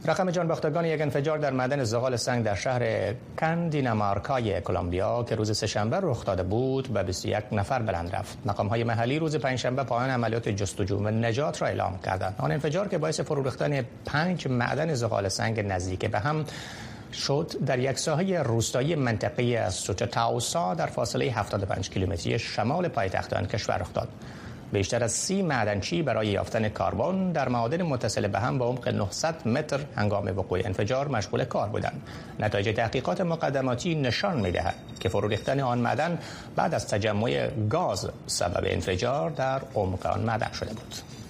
رقم 0.05 0.31
جانباختگان 0.31 0.85
یک 0.85 1.01
انفجار 1.01 1.39
در 1.39 1.51
معدن 1.51 1.85
زغال 1.85 2.17
سنگ 2.17 2.45
در 2.45 2.55
شهر 2.55 3.15
کندینامارکای 3.41 4.61
کلمبیا 4.61 5.25
که 5.29 5.35
روز 5.35 5.59
سهشنبه 5.59 5.99
رخ 6.03 6.25
داده 6.25 6.43
بود 6.43 6.89
به 6.89 7.03
21 7.03 7.45
نفر 7.53 7.83
بلند 7.83 8.15
رفت. 8.15 8.39
مقام 8.47 8.67
های 8.67 8.85
محلی 8.85 9.19
روز 9.19 9.37
پنجشنبه 9.37 9.83
پایان 9.85 10.11
عملیات 10.11 10.49
جستجو 10.49 10.99
و 10.99 11.09
نجات 11.09 11.63
را 11.63 11.69
اعلام 11.69 11.99
کردند. 11.99 12.35
آن 12.39 12.53
انفجار 12.53 12.89
که 12.89 12.99
باعث 12.99 13.21
فرو 13.21 13.43
ریختن 13.43 13.83
پنج 14.05 14.49
معدن 14.49 14.95
زغال 14.95 15.29
سنگ 15.29 15.61
نزدیک 15.61 16.11
به 16.11 16.19
هم 16.19 16.45
شد 17.13 17.53
در 17.67 17.79
یک 17.79 17.99
ساحه 17.99 18.43
روستایی 18.43 18.95
منطقه 18.95 19.43
از 19.43 19.75
سوچا 19.75 20.07
تاوسا 20.07 20.75
در 20.75 20.87
فاصله 20.87 21.25
75 21.25 21.91
کیلومتری 21.91 22.39
شمال 22.39 22.89
پایتخت 22.89 23.33
آن 23.33 23.47
کشور 23.47 23.77
رخ 23.79 23.93
داد. 23.95 24.09
بیشتر 24.73 25.05
از 25.05 25.13
سی 25.13 25.43
معدنچی 25.43 26.03
برای 26.03 26.27
یافتن 26.27 26.69
کربن 26.69 27.33
در 27.33 27.49
معادن 27.49 27.83
متصل 27.83 28.29
به 28.29 28.39
هم 28.39 28.59
با 28.59 28.67
عمق 28.67 28.89
900 28.89 29.49
متر 29.49 29.81
هنگام 29.97 30.39
وقوع 30.39 30.61
انفجار 30.65 31.09
مشغول 31.09 31.45
کار 31.45 31.69
بودند. 31.69 32.03
نتایج 32.41 32.77
تحقیقات 32.77 33.21
مقدماتی 33.21 33.95
نشان 33.95 34.41
می‌دهد 34.41 34.75
که 35.01 35.09
فرو 35.09 35.29
ریختن 35.29 35.61
آن 35.61 35.79
معدن 35.79 36.19
بعد 36.57 36.75
از 36.75 36.89
تجمع 36.89 37.47
گاز 37.71 38.11
سبب 38.27 38.65
انفجار 38.67 39.31
در 39.31 39.61
عمق 39.75 40.07
آن 40.07 40.21
معدن 40.21 40.53
شده 40.53 40.71
بود. 40.75 41.22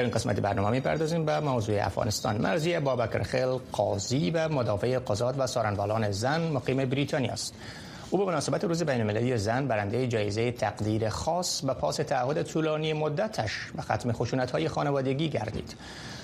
در 0.00 0.04
این 0.04 0.14
قسمت 0.14 0.40
برنامه 0.40 0.70
می‌پردازیم 0.70 1.24
به 1.24 1.40
موضوع 1.40 1.86
افغانستان. 1.86 2.36
مرزی 2.36 2.78
بابکر 2.78 3.22
خیل 3.22 3.58
قاضی 3.72 4.30
و 4.30 4.48
مدافع 4.48 4.98
قضات 4.98 5.34
و 5.38 5.46
سارنوالان 5.46 6.10
زن 6.10 6.40
مقیم 6.40 6.84
بریتانیا 6.84 7.32
است. 7.32 7.54
او 8.10 8.18
به 8.18 8.24
مناسبت 8.24 8.64
روز 8.64 8.82
بین 8.82 9.00
المللی 9.00 9.36
زن 9.36 9.68
برنده 9.68 10.06
جایزه 10.06 10.52
تقدیر 10.52 11.08
خاص 11.08 11.64
به 11.64 11.74
پاس 11.74 11.96
تعهد 11.96 12.42
طولانی 12.42 12.92
مدتش 12.92 13.52
و 13.78 13.82
ختم 13.82 14.12
خشونت 14.12 14.50
های 14.50 14.68
خانوادگی 14.68 15.28
گردید. 15.28 15.74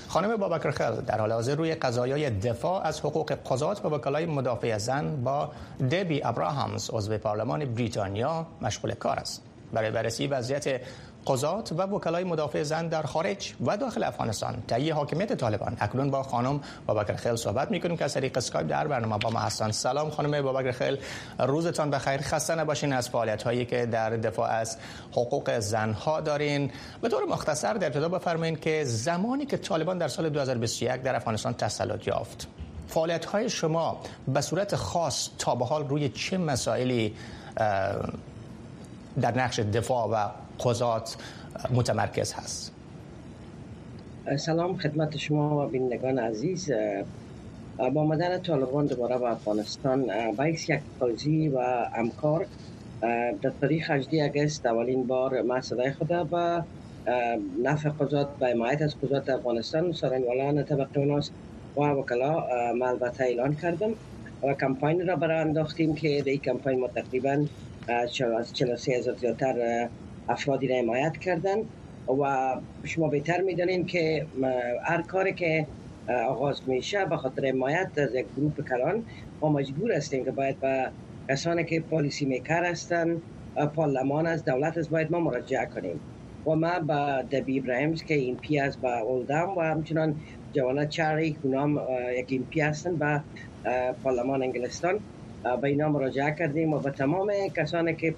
خانم 0.09 0.37
بابکر 0.37 0.71
خل 0.71 1.01
در 1.01 1.21
حال 1.21 1.33
حاضر 1.33 1.55
روی 1.55 1.75
قضایای 1.75 2.31
دفاع 2.31 2.87
از 2.87 3.01
حقوق 3.01 3.33
قضات 3.33 3.85
و 3.85 3.89
وکلای 3.89 4.27
مدافع 4.27 4.79
زن 4.79 5.23
با 5.25 5.51
دبی 5.91 6.25
ابراهامز 6.25 6.91
عضو 6.93 7.19
پارلمان 7.19 7.65
بریتانیا 7.65 8.47
مشغول 8.63 8.95
کار 8.95 9.17
است. 9.19 9.43
برای 9.73 9.91
بررسی 9.91 10.27
وضعیت 10.27 10.81
قضات 11.27 11.73
و 11.73 11.83
وکلای 11.83 12.25
مدافع 12.25 12.63
زن 12.63 12.89
در 12.89 13.03
خارج 13.03 13.55
و 13.67 13.77
داخل 13.77 14.05
افغانستان. 14.05 14.63
تهیه 14.69 14.95
حاکمیت 14.95 15.33
طالبان. 15.33 15.77
اکنون 15.81 16.11
با 16.11 16.23
خانم 16.23 16.61
بابکر 16.87 17.15
خیل 17.15 17.37
صحبت 17.37 17.71
می‌کنیم 17.71 17.97
که 17.97 18.05
از 18.05 18.15
طریق 18.15 18.37
اسکایپ 18.37 18.69
در 18.69 18.87
برنامه 18.87 19.19
با 19.19 19.31
ما 19.31 19.39
هستن. 19.39 19.71
سلام 19.71 20.11
خانم 20.11 20.43
بابکر 20.43 20.73
خیل. 20.73 20.99
روزتان 21.39 21.91
بخیر. 21.91 22.21
خسته 22.21 22.55
نباشین 22.55 22.93
از 22.93 23.09
فعالیت 23.09 23.43
هایی 23.43 23.65
که 23.65 23.87
در 23.87 24.11
دفاع 24.11 24.51
از 24.51 24.77
حقوق 25.13 25.59
زنها 25.59 26.21
دارین. 26.21 26.71
به 27.03 27.09
طور 27.09 27.25
مختصر 27.25 27.75
در 27.75 27.87
ابتدا 27.87 28.09
بفرمایید 28.09 28.61
که 28.61 28.85
زمانی 28.85 29.47
که 29.47 29.57
طالبان 29.57 29.99
در 29.99 30.09
سال 30.09 30.29
2021 30.29 31.03
در 31.03 31.17
افغانستان 31.17 31.55
تسلط 31.55 32.07
یافت 32.07 32.49
فعالیت 32.89 33.25
های 33.25 33.51
شما 33.51 34.01
به 34.29 34.41
صورت 34.41 34.77
خاص 34.77 35.29
تا 35.39 35.55
به 35.55 35.65
حال 35.65 35.89
روی 35.89 36.09
چه 36.09 36.39
مسائلی 36.39 37.15
در 39.21 39.37
نقش 39.37 39.61
دفاع 39.61 40.09
و 40.09 40.46
قضات 40.61 41.17
متمرکز 41.75 42.33
هست. 42.33 42.73
سلام 44.37 44.77
خدمت 44.77 45.17
شما 45.17 45.65
و 45.65 45.69
بینندگان 45.69 46.19
عزیز. 46.19 46.73
با 47.95 48.05
مدن 48.05 48.43
طالبان 48.43 48.87
دوباره 48.87 49.19
به 49.19 49.31
افغانستان 49.31 50.11
باعث 50.37 50.69
یک 50.69 50.81
قاضی 51.01 51.49
و 51.49 51.59
امکار 51.95 52.47
در 53.43 53.53
تاریخ 53.61 53.91
18 53.91 54.25
اگست 54.25 54.67
اولین 54.67 55.07
بار 55.07 55.61
صدای 55.61 55.93
خود 55.93 56.09
به 56.09 56.65
نفع 57.63 57.89
قضات 57.89 58.29
به 58.39 58.47
حمایت 58.47 58.83
از 58.83 58.95
قضات 59.01 59.29
افغانستان 59.31 59.93
سرانوالان 59.93 60.65
طبقه 60.65 60.99
اوناس 60.99 61.31
و 61.77 61.81
وکلا 61.81 62.47
ما 62.75 62.89
البته 62.89 63.25
اعلان 63.25 63.55
کردم 63.55 63.91
و 64.43 64.55
کمپاین 64.55 65.07
را 65.07 65.17
برای 65.17 65.41
انداختیم 65.41 65.95
که 65.95 66.23
در 66.23 66.31
این 66.31 66.41
کمپاین 66.41 66.81
ما 66.81 66.89
تقریبا 66.89 67.47
از 67.89 68.13
43 68.13 68.93
هزار 68.93 69.15
زیادتر 69.15 69.89
افرادی 70.29 70.69
را 70.69 70.77
حمایت 70.77 71.13
کردن 71.21 71.57
و 72.09 72.55
شما 72.87 73.09
بهتر 73.09 73.41
می‌دانید 73.41 73.87
که 73.87 74.29
هر 74.87 75.03
کاری 75.03 75.35
که 75.35 75.69
آغاز 76.29 76.63
میشه 76.69 77.05
به 77.05 77.17
خاطر 77.17 77.47
حمایت 77.47 77.93
از 77.99 78.15
یک 78.15 78.27
گروپ 78.37 78.55
کلان 78.69 79.07
ما 79.43 79.49
مجبور 79.53 79.93
هستیم 79.93 80.25
که 80.25 80.31
باید 80.31 80.61
به 80.61 80.93
کسانی 81.31 81.65
که 81.65 81.81
پالیسی 81.81 82.27
میکر 82.27 82.65
هستند 82.65 83.23
پارلمان 83.75 84.27
از 84.27 84.45
دولت 84.45 84.79
از 84.79 84.91
باید 84.91 85.11
ما 85.13 85.21
مراجعه 85.21 85.67
کنیم. 85.67 86.05
و 86.47 86.51
ما 86.55 86.81
با 86.81 87.23
دبی 87.33 87.59
ابراهیمز 87.59 88.03
که 88.03 88.15
این 88.15 88.41
پی 88.41 88.59
از 88.59 88.81
با 88.81 88.99
اولدام 88.99 89.57
و 89.57 89.61
همچنان 89.61 90.21
جوانات 90.55 90.89
چاری 90.89 91.35
کنام 91.35 91.75
یک 92.19 92.27
این 92.29 92.47
پی 92.47 92.61
هستند 92.61 92.99
به 92.99 93.25
پارلمان 94.03 94.43
انگلستان 94.43 95.05
به 95.63 95.69
اینا 95.69 95.89
مراجعه 95.89 96.35
کردیم 96.39 96.73
و 96.73 96.79
به 96.79 96.91
تمام 96.91 97.33
کسانی 97.57 97.95
که 97.95 98.15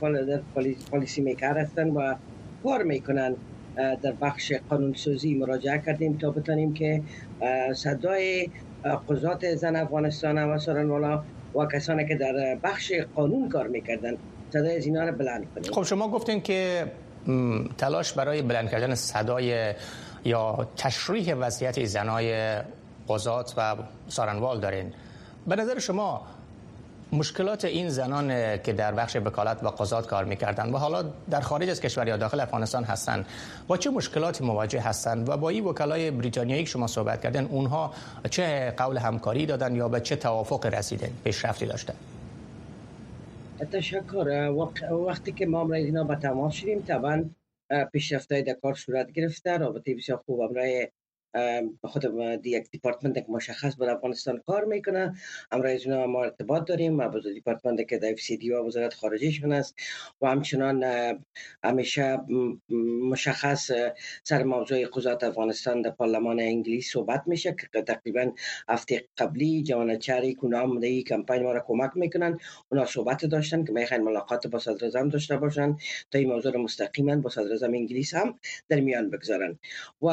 پالیسی 0.91 1.21
میکر 1.21 1.59
هستند 1.59 1.97
و 1.97 2.15
کار 2.63 2.83
می‌کنن 2.83 3.37
در 3.77 4.13
بخش 4.21 4.53
قانونسازی 4.71 5.35
مراجعه 5.35 5.83
کردیم 5.87 6.19
تا 6.19 6.31
بتانیم 6.31 6.75
که 6.75 7.03
صدای 7.75 8.49
قضات 9.09 9.55
زن 9.55 9.77
افغانستان 9.77 10.39
و 10.39 10.59
سرانوالا 10.59 11.23
و 11.55 11.67
کسانی 11.67 12.09
که 12.09 12.15
در 12.15 12.59
بخش 12.63 12.93
قانون 13.15 13.49
کار 13.49 13.67
می‌کردن 13.67 14.17
صدای 14.53 14.77
از 14.77 14.87
اینا 14.87 15.05
رو 15.05 15.17
بلند 15.17 15.47
کنیم. 15.55 15.73
خب 15.73 15.83
شما 15.83 16.09
گفتین 16.09 16.41
که 16.41 16.93
تلاش 17.79 18.13
برای 18.13 18.43
بلند 18.43 18.71
کردن 18.71 18.95
صدای 18.95 19.75
یا 20.25 20.69
تشریح 20.77 21.35
وضعیت 21.35 21.85
زنای 21.85 22.59
قضات 23.09 23.55
و 23.57 23.77
سارنوال 24.09 24.61
دارین. 24.61 24.93
به 25.47 25.57
نظر 25.57 25.79
شما 25.79 26.27
مشکلات 27.13 27.65
این 27.65 27.89
زنان 27.89 28.29
که 28.59 28.73
در 28.73 28.93
بخش 28.93 29.17
وکالت 29.17 29.65
و 29.65 29.69
قضات 29.69 30.07
کار 30.07 30.25
می‌کردند 30.25 30.75
و 30.75 30.77
حالا 30.77 31.05
در 31.31 31.41
خارج 31.41 31.69
از 31.69 31.81
کشور 31.81 32.09
یا 32.09 32.17
داخل 32.17 32.41
افغانستان 32.41 32.85
هستند 32.85 33.27
با 33.67 33.77
چه 33.77 33.91
مشکلاتی 33.91 34.45
مواجه 34.45 34.81
هستند 34.81 35.29
و 35.29 35.37
با 35.37 35.49
این 35.49 35.65
وکلای 35.65 36.11
بریتانیایی 36.11 36.65
که 36.65 36.71
شما 36.71 36.87
صحبت 36.87 37.23
کردن 37.23 37.45
اونها 37.45 37.93
چه 38.31 38.75
قول 38.77 38.97
همکاری 38.97 39.47
دادن 39.47 39.77
یا 39.77 39.89
به 39.89 40.01
چه 40.01 40.17
توافق 40.17 40.67
رسیدن 40.67 41.11
پیشرفتی 41.25 41.67
داشتن؟ 41.67 41.95
تشکر. 43.73 44.51
وقتی 45.07 45.33
که 45.33 45.47
ما 45.47 45.65
امروز 45.65 45.77
اینا 45.77 46.05
به 46.05 46.17
تماس 46.17 46.55
شدیم 46.55 46.83
طبعا 46.83 47.25
پیشرفت 47.93 48.29
در 48.29 48.55
کار 48.63 48.75
صورت 48.75 49.13
گرفته 49.13 49.57
رابطه 49.57 49.95
بسیار 49.95 50.19
خوب 50.27 50.41
امروز 50.41 50.89
خود 51.83 52.05
یک 52.47 52.71
دیپارتمنت 52.71 53.25
مشخص 53.29 53.77
بر 53.77 53.91
افغانستان 53.91 54.43
کار 54.47 54.65
می‌کنه. 54.65 55.15
امروز 55.53 55.87
اینا 55.87 56.07
ما 56.07 56.25
ارتباط 56.25 56.65
داریم 56.65 56.97
با 56.97 57.21
دیپارتمنت 57.35 57.89
که 57.89 57.99
در 57.99 58.17
سی 58.17 58.37
دی 58.37 58.51
و 58.51 58.67
وزارت 58.67 58.95
خارجه 58.95 59.49
است. 59.49 59.75
و 60.21 60.27
همچنان 60.27 60.85
همیشه 61.65 62.19
مشخص 63.11 63.71
سر 64.25 64.43
موضوع 64.43 64.87
قضات 64.87 65.25
افغانستان 65.25 65.83
در 65.83 65.91
پارلمان 65.91 66.41
انگلیس 66.41 66.93
صحبت 66.93 67.23
میشه 67.27 67.57
که 67.73 67.83
تقریبا 67.83 68.33
هفته 68.69 69.05
قبلی 69.19 69.65
چری 70.01 70.35
کنام 70.35 70.81
در 70.81 71.01
کمپین 71.01 71.43
ما 71.43 71.53
را 71.53 71.65
کمک 71.67 71.91
می‌کنن 71.95 72.39
اونا 72.69 72.85
صحبت 72.85 73.25
داشتن 73.25 73.65
که 73.65 73.73
می‌خواین 73.73 74.03
ملاقات 74.03 74.47
با 74.47 74.59
صدر 74.59 75.05
داشته 75.05 75.37
باشن. 75.37 75.77
تا 76.11 76.19
این 76.19 76.29
موضوع 76.29 76.57
مستقیما 76.57 77.17
با 77.17 77.31
صدر 77.31 77.67
انگلیس 77.67 78.15
هم 78.15 78.39
در 78.69 78.81
میان 78.81 79.11
بگذارن. 79.11 79.59
و 80.03 80.09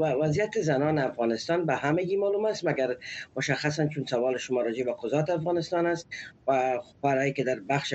وضعیت 0.00 0.60
زنان 0.60 0.98
افغانستان 0.98 1.66
به 1.66 1.74
همگی 1.74 2.16
معلوم 2.16 2.44
است 2.44 2.66
مگر 2.66 2.96
مشخصا 3.36 3.86
چون 3.86 4.04
سوال 4.04 4.36
شما 4.38 4.62
راجع 4.62 4.84
به 4.84 4.94
قضات 5.02 5.30
افغانستان 5.30 5.86
است 5.86 6.08
و 6.48 6.80
برای 7.02 7.32
که 7.32 7.44
در 7.44 7.60
بخش 7.68 7.94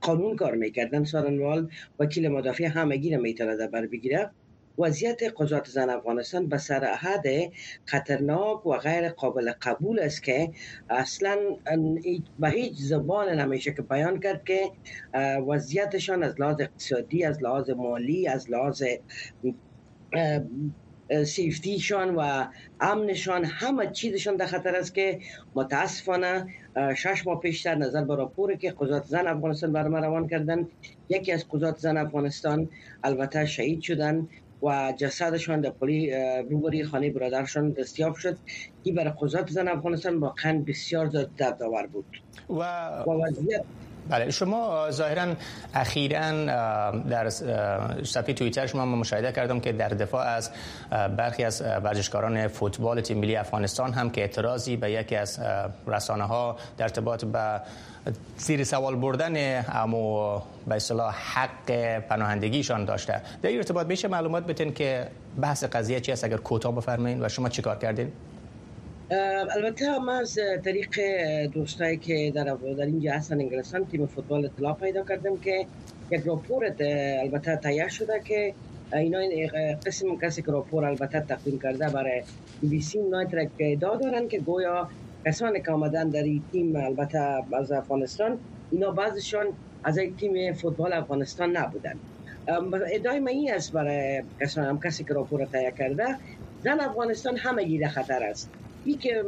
قانون 0.00 0.36
کار 0.36 0.54
می‌کردن 0.54 1.04
سارنوال 1.04 1.68
وکیل 1.98 2.28
مدافع 2.28 2.64
همگی 2.64 3.10
را 3.14 3.20
می‌تونه 3.20 3.56
در 3.56 3.66
بر 3.66 3.86
بگیره. 3.86 4.30
وضعیت 4.78 5.20
قضات 5.36 5.68
زن 5.68 5.90
افغانستان 5.90 6.48
به 6.48 6.58
سرحد 6.58 7.24
خطرناک 7.84 8.66
و 8.66 8.76
غیر 8.76 9.08
قابل 9.08 9.52
قبول 9.52 9.98
است 10.00 10.22
که 10.22 10.50
اصلا 10.90 11.36
به 12.38 12.50
هیچ 12.50 12.74
زبان 12.76 13.40
نمیشه 13.40 13.72
که 13.72 13.82
بیان 13.82 14.20
کرد 14.20 14.44
که 14.44 14.70
وضعیتشان 15.48 16.22
از 16.22 16.40
لحاظ 16.40 16.60
اقتصادی 16.60 17.24
از 17.24 17.42
لحاظ 17.42 17.70
مالی 17.70 18.28
از 18.28 18.50
لحاظ 18.50 18.82
سیفتیشان 21.24 22.14
و 22.14 22.44
امنشان 22.80 23.44
همه 23.44 23.86
چیزشان 23.86 24.36
در 24.36 24.46
خطر 24.46 24.76
است 24.76 24.94
که 24.94 25.18
متاسفانه 25.54 26.46
شش 26.96 27.26
ماه 27.26 27.40
پیشتر 27.40 27.74
نظر 27.74 28.04
به 28.04 28.16
راپوری 28.16 28.56
که 28.56 28.70
قضات 28.70 29.04
زن 29.04 29.26
افغانستان 29.26 29.72
برای 29.72 30.02
روان 30.02 30.28
کردن. 30.28 30.68
یکی 31.08 31.32
از 31.32 31.48
قضات 31.48 31.78
زن 31.78 31.96
افغانستان 31.96 32.68
البته 33.04 33.46
شهید 33.46 33.80
شدن 33.80 34.28
و 34.62 34.92
جسدشان 34.96 35.60
در 35.60 35.70
پلی 35.70 36.12
روبری 36.50 36.84
خانه 36.84 37.10
برادرشان 37.10 37.70
دستیاب 37.70 38.14
شد 38.14 38.38
که 38.84 38.92
برای 38.92 39.12
قضات 39.20 39.50
زن 39.50 39.68
افغانستان 39.68 40.16
واقعا 40.16 40.64
بسیار 40.66 41.06
دردآور 41.36 41.86
بود. 41.86 42.06
و, 42.50 42.54
و 43.06 43.10
وضعیت 43.10 43.64
بله 44.08 44.30
شما 44.30 44.90
ظاهرا 44.90 45.34
اخیرا 45.74 46.30
در 47.10 47.30
صفحه 48.04 48.34
توییتر 48.34 48.66
شما 48.66 48.84
مشاهده 48.84 49.32
کردم 49.32 49.60
که 49.60 49.72
در 49.72 49.88
دفاع 49.88 50.26
از 50.26 50.50
برخی 50.90 51.44
از 51.44 51.62
ورزشکاران 51.62 52.48
فوتبال 52.48 53.00
تیم 53.00 53.18
ملی 53.18 53.36
افغانستان 53.36 53.92
هم 53.92 54.10
که 54.10 54.20
اعتراضی 54.20 54.76
به 54.76 54.92
یکی 54.92 55.16
از 55.16 55.40
رسانه 55.86 56.24
ها 56.24 56.56
در 56.76 56.84
ارتباط 56.84 57.24
به 57.24 57.60
زیر 58.36 58.64
سوال 58.64 58.96
بردن 58.96 59.64
امو 59.72 60.38
به 60.66 60.74
اصطلاح 60.74 61.14
حق 61.34 61.98
پناهندگیشان 61.98 62.84
داشته. 62.84 63.22
در 63.42 63.56
ارتباط 63.56 63.86
میشه 63.86 64.08
معلومات 64.08 64.46
بتین 64.46 64.74
که 64.74 65.08
بحث 65.40 65.64
قضیه 65.64 66.00
چی 66.00 66.12
است؟ 66.12 66.24
اگر 66.24 66.36
کوتاه 66.36 66.74
بفرمایید 66.74 67.22
و 67.22 67.28
شما 67.28 67.48
چیکار 67.48 67.78
کردین؟ 67.78 68.12
البته 69.10 69.98
ما 69.98 70.12
از 70.12 70.38
طریق 70.64 71.00
دوستایی 71.52 71.96
که 71.96 72.32
در, 72.34 72.44
در 72.44 72.84
اینجا 72.84 73.12
هستن 73.12 73.40
انگلستان 73.40 73.86
تیم 73.86 74.06
فوتبال 74.06 74.44
اطلاع 74.44 74.74
پیدا 74.74 75.04
کردم 75.04 75.36
که 75.36 75.66
یک 76.10 76.22
راپور 76.26 76.64
البته 77.22 77.56
تیار 77.56 77.88
شده 77.88 78.20
که 78.24 78.54
اینا 78.92 79.18
قسم 79.86 80.16
کسی 80.22 80.42
که 80.42 80.52
راپور 80.52 80.84
البته 80.84 81.20
تقدیم 81.20 81.58
کرده 81.58 81.88
برای 81.88 82.22
بی 82.62 82.80
سی 82.80 82.98
نایت 82.98 83.50
ادعا 83.58 83.96
دارن 83.96 84.28
که 84.28 84.38
گویا 84.38 84.88
کسانی 85.26 85.62
که 85.62 85.72
آمدن 85.72 86.08
در 86.08 86.22
این 86.22 86.42
تیم 86.52 86.76
البته 86.76 87.18
از 87.52 87.72
افغانستان 87.72 88.38
اینا 88.70 88.90
بعضشان 88.90 89.46
از 89.84 89.98
این 89.98 90.16
تیم 90.16 90.52
فوتبال 90.52 90.92
افغانستان 90.92 91.56
نبودن. 91.56 91.94
ادعای 92.94 93.18
من 93.18 93.28
این 93.28 93.54
است 93.54 93.72
برای 93.72 94.22
کسان 94.40 94.64
هم 94.64 94.80
کسی 94.80 95.04
که 95.04 95.14
راپور 95.14 95.44
تیار 95.44 95.70
کرده 95.70 96.16
زن 96.64 96.80
افغانستان 96.80 97.36
همه 97.36 97.78
در 97.78 97.88
خطر 97.88 98.22
است. 98.22 98.50
ای 98.84 98.94
که 98.94 99.22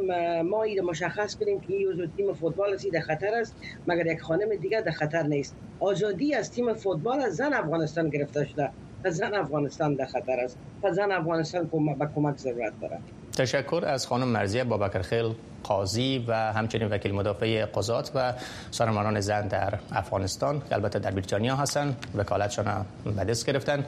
ما 0.45 0.63
این 0.63 0.81
مشخص 0.81 1.35
کنیم 1.35 1.59
که 1.59 1.73
این 1.73 2.11
تیم 2.17 2.33
فوتبال 2.33 2.73
است 2.73 2.87
در 2.91 2.99
خطر 2.99 3.35
است 3.35 3.55
مگر 3.87 4.05
یک 4.05 4.21
خانم 4.21 4.55
دیگر 4.55 4.81
در 4.81 4.91
خطر 4.91 5.23
نیست. 5.23 5.55
آزادی 5.79 6.35
از 6.35 6.51
تیم 6.51 6.73
فوتبال 6.73 7.19
از 7.19 7.35
زن 7.35 7.53
افغانستان 7.53 8.09
گرفته 8.09 8.45
شده 8.45 8.69
و 9.03 9.11
زن 9.11 9.33
افغانستان 9.33 9.95
در 9.95 10.05
خطر 10.05 10.39
است 10.39 10.57
و 10.83 10.91
زن 10.91 11.11
افغانستان 11.11 11.69
به 11.99 12.07
کمک 12.15 12.37
ضرورت 12.37 12.73
دارد. 12.81 13.01
تشکر 13.37 13.83
از 13.87 14.07
خانم 14.07 14.27
مرزیه 14.27 14.63
بابکرخیل 14.63 15.33
قاضی 15.63 16.25
و 16.27 16.33
همچنین 16.53 16.87
وکیل 16.87 17.11
مدافع 17.11 17.65
قضات 17.65 18.11
و 18.15 18.33
سارمانان 18.71 19.19
زن 19.19 19.47
در 19.47 19.79
افغانستان 19.91 20.61
که 20.69 20.75
البته 20.75 20.99
در 20.99 21.11
بریتانیا 21.11 21.55
هستن 21.55 21.95
وکالتشان 22.15 22.85
به 23.05 23.11
دست 23.11 23.45
گرفتن. 23.45 23.85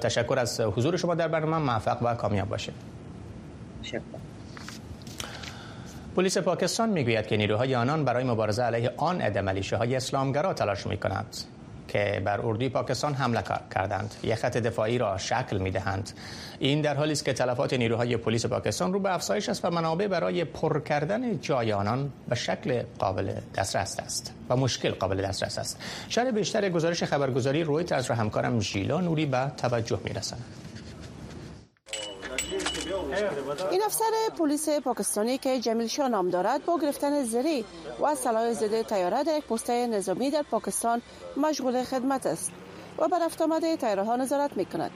تشکر 0.00 0.38
از 0.38 0.60
حضور 0.60 0.96
شما 0.96 1.14
در 1.14 1.28
برنامه 1.28 1.58
موفق 1.58 1.98
و 2.02 2.14
کامیاب 2.14 2.48
باشه 2.48 2.72
تشکر. 3.82 4.00
پلیس 6.18 6.38
پاکستان 6.38 6.88
می‌گوید 6.88 7.26
که 7.26 7.36
نیروهای 7.36 7.74
آنان 7.74 8.04
برای 8.04 8.24
مبارزه 8.24 8.62
علیه 8.62 8.90
آن 8.96 9.20
عده 9.20 9.76
های 9.76 9.96
اسلامگرا 9.96 10.54
تلاش 10.54 10.86
می 10.86 10.96
کنند 10.96 11.36
که 11.88 12.22
بر 12.24 12.40
اردوی 12.40 12.68
پاکستان 12.68 13.14
حمله 13.14 13.42
کردند. 13.74 14.14
یک 14.22 14.34
خط 14.34 14.56
دفاعی 14.56 14.98
را 14.98 15.18
شکل 15.18 15.58
می 15.58 15.70
دهند 15.70 16.10
این 16.58 16.80
در 16.80 16.94
حالی 16.94 17.12
است 17.12 17.24
که 17.24 17.32
تلفات 17.32 17.72
نیروهای 17.72 18.16
پلیس 18.16 18.46
پاکستان 18.46 18.92
رو 18.92 19.00
به 19.00 19.14
افزایش 19.14 19.48
است 19.48 19.64
و 19.64 19.70
منابع 19.70 20.06
برای 20.06 20.44
پر 20.44 20.80
کردن 20.80 21.40
جای 21.40 21.72
آنان 21.72 22.12
به 22.28 22.34
شکل 22.34 22.82
قابل 22.98 23.32
دسترس 23.54 24.00
است 24.00 24.34
و 24.48 24.56
مشکل 24.56 24.90
قابل 24.90 25.22
دسترس 25.22 25.58
است. 25.58 25.78
شرح 26.08 26.30
بیشتر 26.30 26.68
گزارش 26.68 27.04
خبرگزاری 27.04 27.64
رویترز 27.64 28.06
را 28.06 28.16
همکارم 28.16 28.60
ژیلا 28.60 29.00
نوری 29.00 29.26
به 29.26 29.52
توجه 29.56 30.00
می 30.04 30.12
رسند. 30.12 30.67
این 33.70 33.82
افسر 33.82 34.10
پلیس 34.38 34.68
پاکستانی 34.68 35.38
که 35.38 35.60
جمیل 35.60 35.86
شاه 35.86 36.08
نام 36.08 36.30
دارد 36.30 36.64
با 36.64 36.78
گرفتن 36.78 37.24
زری 37.24 37.64
و 38.02 38.14
سلاح 38.14 38.52
ضد 38.52 38.82
تیاره 38.82 39.24
در 39.24 39.38
یک 39.38 39.44
پسته 39.44 39.86
نظامی 39.86 40.30
در 40.30 40.42
پاکستان 40.42 41.02
مشغول 41.36 41.82
خدمت 41.82 42.26
است 42.26 42.52
و 42.98 43.08
بر 43.08 43.24
رفت 43.24 43.42
آمد 43.42 43.74
تیاره 43.74 44.02
ها 44.02 44.16
نظارت 44.16 44.56
می 44.56 44.64
کند 44.64 44.90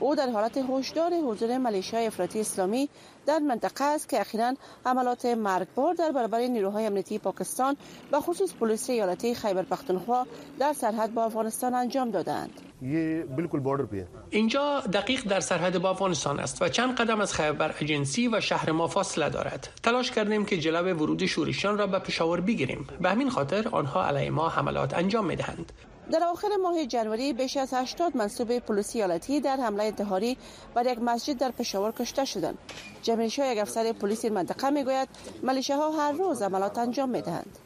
او 0.00 0.14
در 0.14 0.30
حالت 0.30 0.56
هشدار 0.70 1.14
حضور 1.14 1.58
ملیشیای 1.58 2.06
افراطی 2.06 2.40
اسلامی 2.40 2.88
در 3.26 3.38
منطقه 3.38 3.84
است 3.84 4.08
که 4.08 4.20
اخیرا 4.20 4.54
عملات 4.86 5.26
مرگبار 5.26 5.94
در 5.94 6.12
برابر 6.12 6.40
نیروهای 6.40 6.86
امنیتی 6.86 7.18
پاکستان 7.18 7.76
به 8.10 8.20
خصوص 8.20 8.52
پلیس 8.52 8.90
ایالتی 8.90 9.34
خیبر 9.34 9.62
پختونخوا 9.62 10.26
در 10.58 10.72
سرحد 10.72 11.14
با 11.14 11.24
افغانستان 11.24 11.74
انجام 11.74 12.10
دادند. 12.10 12.71
اینجا 14.30 14.80
دقیق 14.92 15.24
در 15.28 15.40
سرحد 15.40 15.78
با 15.78 15.90
افغانستان 15.90 16.40
است 16.40 16.62
و 16.62 16.68
چند 16.68 16.94
قدم 16.94 17.20
از 17.20 17.34
خیبر 17.34 17.74
اجنسی 17.80 18.28
و 18.28 18.40
شهر 18.40 18.72
ما 18.72 18.86
فاصله 18.86 19.28
دارد. 19.28 19.68
تلاش 19.82 20.10
کردیم 20.10 20.44
که 20.44 20.56
جلو 20.56 20.94
ورود 20.94 21.26
شورشیان 21.26 21.78
را 21.78 21.86
به 21.86 21.98
پشاور 21.98 22.40
بگیریم. 22.40 22.86
به 23.00 23.10
همین 23.10 23.30
خاطر 23.30 23.68
آنها 23.68 24.06
علیه 24.06 24.30
ما 24.30 24.48
حملات 24.48 24.94
انجام 24.94 25.26
می 25.26 25.36
دهند 25.36 25.72
در 26.12 26.24
آخر 26.24 26.48
ماه 26.62 26.86
جنوری 26.86 27.32
بیش 27.32 27.56
از 27.56 27.74
80 27.74 28.16
منصوب 28.16 28.58
پلیسی 28.58 28.98
ایالتی 28.98 29.40
در 29.40 29.56
حمله 29.56 29.84
انتحاری 29.84 30.36
بر 30.74 30.92
یک 30.92 30.98
مسجد 30.98 31.38
در 31.38 31.50
پشاور 31.50 31.92
کشته 31.92 32.24
شدند. 32.24 32.58
جمیل 33.02 33.28
شاه 33.28 33.46
یک 33.46 33.58
افسر 33.58 33.92
پلیس 33.92 34.24
این 34.24 34.34
منطقه 34.34 34.70
می‌گوید 34.70 35.08
ملیشه 35.42 35.76
ها 35.76 35.90
هر 35.90 36.12
روز 36.12 36.42
عملات 36.42 36.78
انجام 36.78 37.08
می‌دهند. 37.08 37.58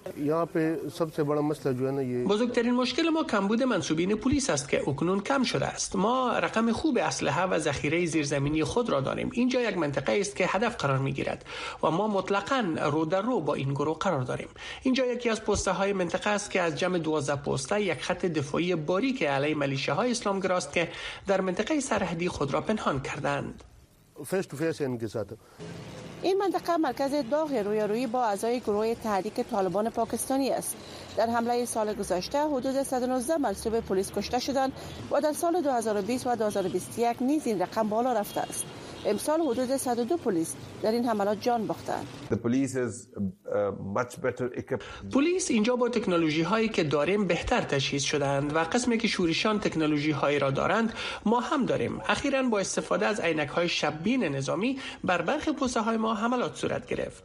بزرگترین 2.25 2.75
مشکل 2.75 3.09
ما 3.09 3.25
کمبود 3.25 3.63
منصوبین 3.63 4.17
پلیس 4.17 4.51
است 4.51 4.69
که 4.69 4.89
اکنون 4.89 5.21
کم 5.21 5.43
شده 5.43 5.67
است. 5.67 5.97
ما 5.97 6.39
رقم 6.39 6.73
خوب 6.73 6.99
اسلحه 6.99 7.43
و 7.43 7.59
ذخیره 7.59 8.07
زیرزمینی 8.07 8.65
خود 8.65 8.91
را 8.91 9.01
داریم. 9.01 9.31
اینجا 9.33 9.61
یک 9.61 9.79
منطقه 9.79 10.19
است 10.21 10.37
که 10.37 10.47
هدف 10.47 10.77
قرار 10.77 10.99
می 10.99 11.13
گیرد 11.13 11.45
و 11.83 11.91
ما 11.91 12.09
مطلقا 12.09 12.75
رو 12.83 13.05
در 13.05 13.23
رو 13.23 13.41
با 13.41 13.55
این 13.55 13.75
گروه 13.75 13.99
قرار 13.99 14.23
داریم. 14.23 14.49
اینجا 14.83 15.07
یکی 15.07 15.29
از 15.29 15.45
پسته 15.45 15.71
های 15.71 15.93
منطقه 15.93 16.31
است 16.31 16.51
که 16.51 16.61
از 16.61 16.79
جمع 16.79 16.99
12 16.99 17.37
پسته 17.37 17.83
یک 17.83 18.03
خط 18.03 18.27
دفاعی 18.37 18.75
باریک 18.75 19.23
علیه 19.23 19.55
ملیشه 19.55 19.93
های 19.93 20.11
اسلامگراست 20.11 20.73
که 20.73 20.89
در 21.27 21.41
منطقه 21.41 21.81
سرحدی 21.81 22.29
خود 22.29 22.53
را 22.53 22.61
پنهان 22.61 23.01
کردند. 23.01 23.65
این 26.23 26.39
منطقه 26.39 26.77
مرکز 26.77 27.15
داغ 27.31 27.53
رویارویی 27.53 28.07
با 28.07 28.25
اعضای 28.25 28.61
گروه 28.61 28.95
تحریک 28.95 29.41
طالبان 29.41 29.91
پاکستانی 29.91 30.51
است. 30.51 30.77
در 31.17 31.31
حمله 31.31 31.65
سال 31.65 31.95
گذشته 31.95 32.39
حدود 32.39 32.83
119 32.83 33.37
منصوب 33.37 33.81
پلیس 33.81 34.13
کشته 34.13 34.39
شدند 34.39 34.73
و 35.11 35.21
در 35.21 35.33
سال 35.33 35.63
2020 35.63 36.27
و 36.27 36.37
2021 36.37 37.17
نیز 37.23 37.47
این 37.47 37.63
رقم 37.63 37.89
بالا 37.89 38.13
رفته 38.13 38.41
است. 38.41 38.65
امسال 39.07 39.41
حدود 39.41 39.77
102 39.77 40.17
پلیس 40.17 40.55
در 40.83 40.91
این 40.93 41.05
حملات 41.05 41.41
جان 41.41 41.67
باختند. 41.67 42.07
پلیس 45.13 45.51
اینجا 45.51 45.77
با 45.77 45.89
تکنولوژی 45.89 46.43
هایی 46.43 46.69
که 46.69 46.85
داریم 46.85 47.27
بهتر 47.27 47.61
تجهیز 47.61 48.03
شدند 48.03 48.57
و 48.57 48.59
قسمی 48.59 48.99
که 48.99 49.09
شورشان 49.09 49.61
تکنولوژی 49.61 50.11
هایی 50.11 50.39
را 50.39 50.51
دارند 50.51 50.93
ما 51.25 51.41
هم 51.41 51.67
داریم. 51.67 52.01
اخیرا 52.09 52.43
با 52.43 52.59
استفاده 52.59 53.07
از 53.07 53.21
عینک 53.21 53.49
های 53.49 53.69
شبین 53.69 54.25
نظامی 54.25 54.79
بر 55.05 55.23
برخی 55.23 55.53
پوسه 55.53 55.81
های 55.81 55.97
ما 55.97 56.15
حملات 56.15 56.57
صورت 56.57 56.87
گرفت. 56.87 57.25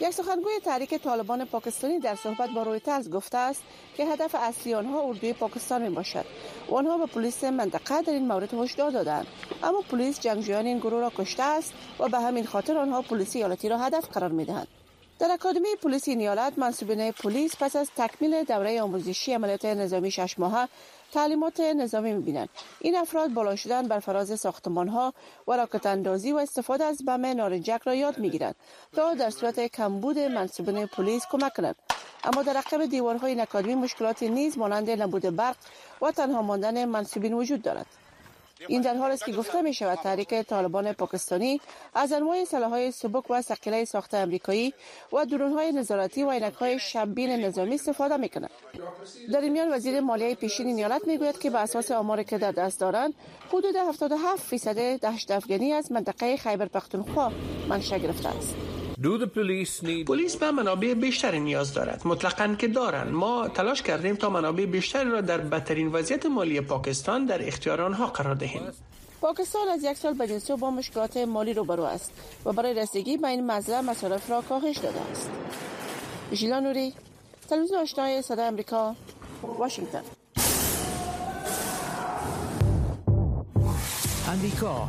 یک 0.00 0.10
سخنگوی 0.10 0.60
تحریک 0.64 0.94
طالبان 0.94 1.44
پاکستانی 1.44 1.98
در 1.98 2.14
صحبت 2.14 2.50
با 2.50 2.62
رویترز 2.62 3.10
گفته 3.10 3.38
است 3.38 3.62
که 3.96 4.06
هدف 4.06 4.34
اصلی 4.34 4.74
آنها 4.74 5.00
اردوی 5.00 5.32
پاکستان 5.32 5.82
می 5.82 5.90
باشد 5.90 6.24
و 6.70 6.74
آنها 6.74 6.98
به 6.98 7.06
پلیس 7.06 7.44
منطقه 7.44 8.02
در 8.02 8.12
این 8.12 8.26
مورد 8.26 8.54
هشدار 8.54 8.90
دادند. 8.90 9.26
اما 9.62 9.80
پلیس 9.80 10.20
جنگجویان 10.20 10.66
این 10.66 10.78
گروه 10.78 11.00
را 11.00 11.12
کشته 11.16 11.42
است 11.42 11.72
و 11.98 12.08
به 12.08 12.18
همین 12.18 12.46
خاطر 12.46 12.78
آنها 12.78 13.02
پلیس 13.02 13.36
ایالتی 13.36 13.68
را 13.68 13.78
هدف 13.78 14.08
قرار 14.08 14.30
می 14.30 14.44
دهند 14.44 14.68
در 15.18 15.30
اکادمی 15.32 15.68
پلیس 15.82 16.08
این 16.08 16.20
ایالت 16.20 16.58
منصوبین 16.58 17.12
پلیس 17.12 17.56
پس 17.60 17.76
از 17.76 17.90
تکمیل 17.96 18.44
دوره 18.44 18.82
آموزشی 18.82 19.32
عملیات 19.32 19.64
نظامی 19.64 20.10
شش 20.10 20.38
ماهه 20.38 20.68
تعلیمات 21.12 21.60
نظامی 21.60 22.12
می‌بینند 22.12 22.48
این 22.80 22.96
افراد 22.96 23.30
بالا 23.30 23.56
شدن 23.56 23.88
بر 23.88 24.00
فراز 24.00 24.40
ساختمان 24.40 24.88
ها 24.88 25.14
و 25.48 25.52
راکت 25.52 25.86
اندازی 25.86 26.32
و 26.32 26.36
استفاده 26.36 26.84
از 26.84 27.04
بم 27.04 27.26
نارنجک 27.26 27.80
را 27.84 27.94
یاد 27.94 28.18
می‌گیرند 28.18 28.54
تا 28.92 29.14
در 29.14 29.30
صورت 29.30 29.66
کمبود 29.66 30.18
منصوبین 30.18 30.86
پلیس 30.86 31.22
کمک 31.30 31.54
کنند 31.56 31.76
اما 32.24 32.42
در 32.42 32.56
عقب 32.56 32.86
دیوارهای 32.86 33.30
این 33.30 33.40
اکادمی 33.40 33.74
مشکلات 33.74 34.22
نیز 34.22 34.58
مانند 34.58 34.90
نبود 34.90 35.36
برق 35.36 35.56
و 36.02 36.10
تنها 36.10 36.42
ماندن 36.42 36.84
منصوبین 36.84 37.32
وجود 37.32 37.62
دارد. 37.62 37.86
این 38.68 38.82
در 38.82 38.96
حال 38.96 39.10
است 39.10 39.24
که 39.24 39.32
گفته 39.32 39.62
می 39.62 39.74
شود 39.74 39.98
تحریک 39.98 40.34
طالبان 40.34 40.92
پاکستانی 40.92 41.60
از 41.94 42.12
انواع 42.12 42.44
سلاحهای 42.44 42.90
سبک 42.90 43.30
و 43.30 43.42
ثقیله 43.42 43.84
ساخت 43.84 44.14
امریکایی 44.14 44.74
و 45.12 45.24
درون 45.24 45.52
های 45.52 45.72
نظارتی 45.72 46.22
و 46.22 46.30
عینک 46.30 46.54
های 46.54 46.78
شبین 46.78 47.30
نظامی 47.30 47.74
استفاده 47.74 48.16
می 48.16 48.28
کنند 48.28 48.50
در 49.32 49.40
این 49.40 49.52
میان 49.52 49.74
وزیر 49.74 50.00
مالیه 50.00 50.34
پیشین 50.34 50.66
ایالت 50.66 51.06
می 51.06 51.18
گوید 51.18 51.38
که 51.38 51.50
به 51.50 51.58
اساس 51.58 51.90
آماری 51.90 52.24
که 52.24 52.38
در 52.38 52.52
دست 52.52 52.80
دارند 52.80 53.14
حدود 53.48 53.76
77 53.76 54.42
فیصد 54.42 54.96
دهشت 54.96 55.30
افغانی 55.30 55.72
از 55.72 55.92
منطقه 55.92 56.36
خیبر 56.36 56.66
پختونخوا 56.66 57.32
منشأ 57.68 57.98
گرفته 57.98 58.28
است. 58.28 58.79
پلیس 60.06 60.36
به 60.36 60.50
منابع 60.50 60.94
بیشتری 60.94 61.40
نیاز 61.40 61.74
دارد. 61.74 62.02
مطلقا 62.04 62.54
که 62.58 62.68
دارند 62.68 63.12
ما 63.12 63.48
تلاش 63.48 63.82
کردیم 63.82 64.16
تا 64.16 64.30
منابع 64.30 64.66
بیشتری 64.66 65.10
را 65.10 65.20
در 65.20 65.38
بدترین 65.38 65.88
وضعیت 65.92 66.26
مالی 66.26 66.60
پاکستان 66.60 67.26
در 67.26 67.48
اختیار 67.48 67.82
آنها 67.82 68.06
قرار 68.06 68.34
دهیم. 68.34 68.62
پاکستان 69.20 69.68
از 69.68 69.84
یک 69.84 69.96
سال 69.96 70.14
بدین 70.14 70.38
سو 70.38 70.56
با 70.56 70.70
مشکلات 70.70 71.16
مالی 71.16 71.54
روبرو 71.54 71.82
است 71.82 72.12
و 72.44 72.52
برای 72.52 72.74
رسیدگی 72.74 73.16
به 73.16 73.28
این 73.28 73.46
مزرعه 73.46 73.80
مصارف 73.80 74.30
را 74.30 74.42
کاهش 74.48 74.76
داده 74.76 75.00
است. 75.10 75.30
ژیلا 76.32 76.60
نوری 76.60 76.94
تلویزیون 77.50 77.80
آشنای 77.80 78.22
صدای 78.22 78.46
امریکا 78.46 78.94
واشنگتن. 79.42 80.02
امریکا. 84.28 84.88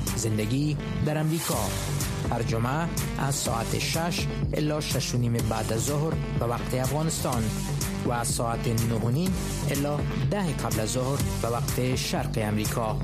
زندگی 0.15 0.77
در 1.05 1.17
امریکا. 1.17 1.57
هر 2.31 2.43
جمعه 2.43 2.87
از 3.19 3.35
ساعت 3.35 3.79
6 3.79 4.27
الا 4.53 4.81
6 4.81 5.15
نیم 5.15 5.33
بعد 5.49 5.73
از 5.73 5.85
ظهر 5.85 6.13
به 6.39 6.45
وقت 6.45 6.73
افغانستان 6.73 7.43
و 8.05 8.11
از 8.11 8.27
ساعت 8.27 8.67
9 8.67 9.11
نیم 9.11 9.33
الا 9.71 9.99
10 10.31 10.53
قبل 10.53 10.79
از 10.79 10.89
ظهر 10.89 11.19
به 11.41 11.47
وقت 11.47 11.95
شرق 11.95 12.37
امریکا. 12.41 12.97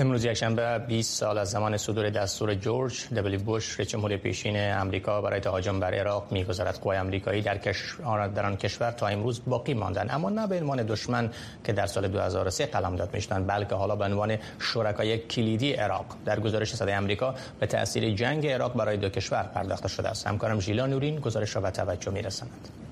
امروز 0.00 0.24
یکشنبه 0.24 0.78
20 0.78 1.18
سال 1.18 1.38
از 1.38 1.50
زمان 1.50 1.76
صدور 1.76 2.10
دستور 2.10 2.54
جورج 2.54 3.08
دبلی 3.14 3.36
بوش 3.36 3.80
رئیس 3.80 3.90
جمهور 3.90 4.16
پیشین 4.16 4.56
امریکا 4.56 5.20
برای 5.20 5.40
تهاجم 5.40 5.80
بر 5.80 5.94
عراق 5.94 6.32
می‌گذارد. 6.32 6.78
قوای 6.80 6.98
آمریکایی 6.98 7.42
در 7.42 7.58
کشور 7.58 8.28
در 8.28 8.46
آن 8.46 8.56
کشور 8.56 8.90
تا 8.90 9.06
امروز 9.06 9.40
باقی 9.46 9.74
ماندن. 9.74 10.06
اما 10.10 10.30
نه 10.30 10.46
به 10.46 10.60
عنوان 10.60 10.82
دشمن 10.82 11.30
که 11.64 11.72
در 11.72 11.86
سال 11.86 12.08
2003 12.08 12.66
قلمداد 12.66 13.14
می‌شدند 13.14 13.46
بلکه 13.46 13.74
حالا 13.74 13.96
به 13.96 14.04
عنوان 14.04 14.38
شرکای 14.60 15.18
کلیدی 15.18 15.72
عراق. 15.72 16.06
در 16.24 16.40
گزارش 16.40 16.74
صدای 16.74 16.94
آمریکا 16.94 17.34
به 17.60 17.66
تاثیر 17.66 18.14
جنگ 18.14 18.46
عراق 18.46 18.76
برای 18.76 18.96
دو 18.96 19.08
کشور 19.08 19.42
پرداخته 19.42 19.88
شده 19.88 20.08
است. 20.08 20.26
همکارم 20.26 20.60
ژیلا 20.60 20.86
نورین 20.86 21.20
گزارش 21.20 21.56
را 21.56 21.62
به 21.62 21.70
توجه 21.70 22.12
میرساند. 22.12 22.89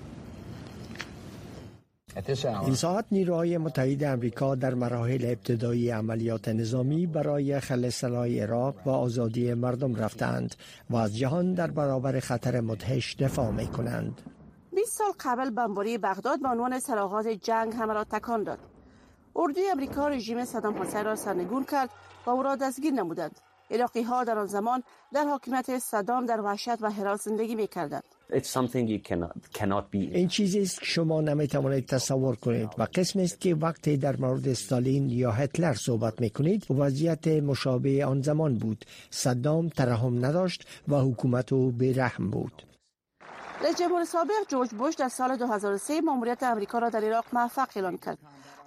این 2.65 2.75
ساعت 2.75 3.05
نیروهای 3.13 3.59
متحد 3.59 4.05
امریکا 4.05 4.55
در 4.55 4.75
مراحل 4.75 5.25
ابتدایی 5.25 5.91
عملیات 5.91 6.49
نظامی 6.49 7.07
برای 7.07 7.61
خلع 7.61 7.91
عراق 8.43 8.75
و 8.87 8.91
آزادی 8.91 9.55
مردم 9.55 9.97
رفتند 9.97 10.55
و 10.91 10.97
از 10.97 11.17
جهان 11.17 11.55
در 11.55 11.71
برابر 11.71 12.21
خطر 12.21 12.61
مدهش 12.61 13.17
دفاع 13.17 13.51
می 13.51 13.67
کنند. 13.67 14.23
20 14.75 14.99
سال 14.99 15.13
قبل 15.21 15.51
بمباری 15.51 15.99
بغداد 15.99 16.43
به 16.43 16.49
عنوان 16.49 16.81
سرآغاز 16.81 17.27
جنگ 17.27 17.75
همه 17.75 17.95
را 17.95 18.05
تکان 18.05 18.43
داد. 18.43 18.59
اردوی 19.37 19.71
امریکا 19.71 20.09
رژیم 20.09 20.45
صدام 20.45 20.83
حسین 20.83 21.05
را 21.05 21.17
سرنگون 21.17 21.65
کرد 21.65 21.91
و 22.27 22.31
او 22.31 22.43
را 22.43 22.57
دستگیر 22.57 22.93
نمودند. 22.93 23.41
عراقی 23.71 24.03
ها 24.03 24.25
در 24.25 24.39
آن 24.39 24.47
زمان 24.47 24.83
در 25.13 25.25
حاکمیت 25.25 25.79
صدام 25.79 26.27
در 26.27 26.41
وحشت 26.41 26.83
و 26.83 26.91
حراس 26.91 27.25
زندگی 27.25 27.55
می 27.55 27.67
کردند. 27.67 28.18
این 30.15 30.29
چیزی 30.29 30.63
است 30.63 30.81
که 30.81 30.87
شما 30.87 31.21
نمی 31.21 31.49
توانید 31.49 31.87
تصور 31.87 32.37
کنید. 32.37 32.69
و 32.79 32.87
قسم 32.95 33.21
است 33.21 33.41
که 33.41 33.55
وقتی 33.55 33.97
در 33.97 34.17
مورد 34.17 34.49
استالین 34.49 35.11
یا 35.11 35.33
هتلر 35.33 35.75
صحبت 35.75 36.21
می 36.21 36.31
کنید 36.31 36.67
وضعیت 36.71 37.29
مشابه 37.29 38.07
آن 38.07 38.23
زمان 38.23 38.59
بود. 38.59 38.85
صدام 39.11 39.69
ترحم 39.69 40.25
نداشت 40.25 40.67
و 40.89 40.97
حکومت 40.97 41.53
او 41.53 41.71
بیرحم 41.71 42.31
بود. 42.31 42.63
رئیس 43.65 43.77
جمهور 43.79 44.05
سابق 44.05 44.49
جورج 44.49 44.71
بوش 44.71 44.95
در 44.95 45.09
سال 45.09 45.37
2003 45.37 46.01
ماموریت 46.01 46.43
امریکا 46.43 46.79
را 46.79 46.91
در 46.91 47.05
عراق 47.05 47.25
موفق 47.33 47.69
اعلام 47.77 47.99
کرد. 47.99 48.19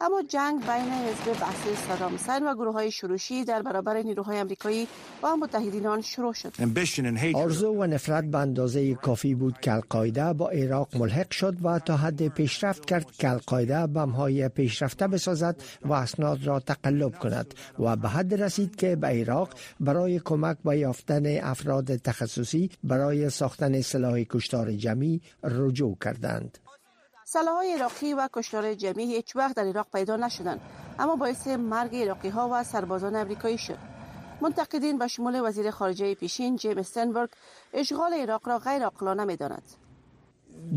اما 0.03 0.23
جنگ 0.27 0.59
بین 0.59 0.91
حزب 0.91 1.39
بحثی 1.39 1.75
صدام 1.75 2.13
حسین 2.15 2.47
و 2.47 2.55
گروه 2.55 2.73
های 2.73 2.91
شروشی 2.91 3.45
در 3.45 3.61
برابر 3.61 4.01
نیروهای 4.01 4.39
آمریکایی 4.39 4.87
و 5.23 5.37
متحدین 5.37 5.87
آن 5.87 6.01
شروع 6.01 6.33
شد. 6.33 6.53
آرزو 7.35 7.73
و 7.73 7.83
نفرت 7.85 8.23
به 8.23 8.37
اندازه 8.37 8.95
کافی 8.95 9.35
بود 9.35 9.59
که 9.59 9.73
القاعده 9.73 10.33
با 10.33 10.49
عراق 10.49 10.97
ملحق 10.97 11.31
شد 11.31 11.65
و 11.65 11.79
تا 11.79 11.97
حد 11.97 12.27
پیشرفت 12.27 12.85
کرد 12.85 13.11
که 13.11 13.29
القاعده 13.29 14.01
های 14.03 14.49
پیشرفته 14.49 15.07
بسازد 15.07 15.63
و 15.81 15.93
اسناد 15.93 16.43
را 16.43 16.59
تقلب 16.59 17.19
کند 17.19 17.53
و 17.79 17.95
به 17.95 18.09
حد 18.09 18.33
رسید 18.41 18.75
که 18.75 18.95
به 18.95 19.07
عراق 19.07 19.49
برای 19.79 20.19
کمک 20.19 20.57
به 20.65 20.77
یافتن 20.77 21.37
افراد 21.41 21.95
تخصصی 21.95 22.69
برای 22.83 23.29
ساختن 23.29 23.81
سلاح 23.81 24.23
کشتار 24.23 24.71
جمعی 24.71 25.21
رجوع 25.43 25.97
کردند. 26.01 26.57
های 27.35 27.73
عراقی 27.73 28.13
و 28.13 28.29
کشتار 28.33 28.73
جمعی 28.73 29.15
هیچ 29.15 29.35
وقت 29.35 29.55
در 29.55 29.63
عراق 29.63 29.87
پیدا 29.93 30.15
نشدند 30.15 30.61
اما 30.99 31.15
باعث 31.15 31.47
مرگ 31.47 31.95
عراقی 31.95 32.29
ها 32.29 32.49
و 32.53 32.63
سربازان 32.63 33.15
امریکایی 33.15 33.57
شد. 33.57 33.77
منتقدین 34.41 34.97
به 34.97 35.07
شمول 35.07 35.41
وزیر 35.47 35.71
خارجه 35.71 36.15
پیشین 36.15 36.55
جیم 36.55 36.77
استنبرگ 36.77 37.29
اشغال 37.73 38.13
عراق 38.13 38.47
را 38.47 38.59
غیر 38.59 38.83
عاقلانه 38.83 39.25
می‌داند. 39.25 39.63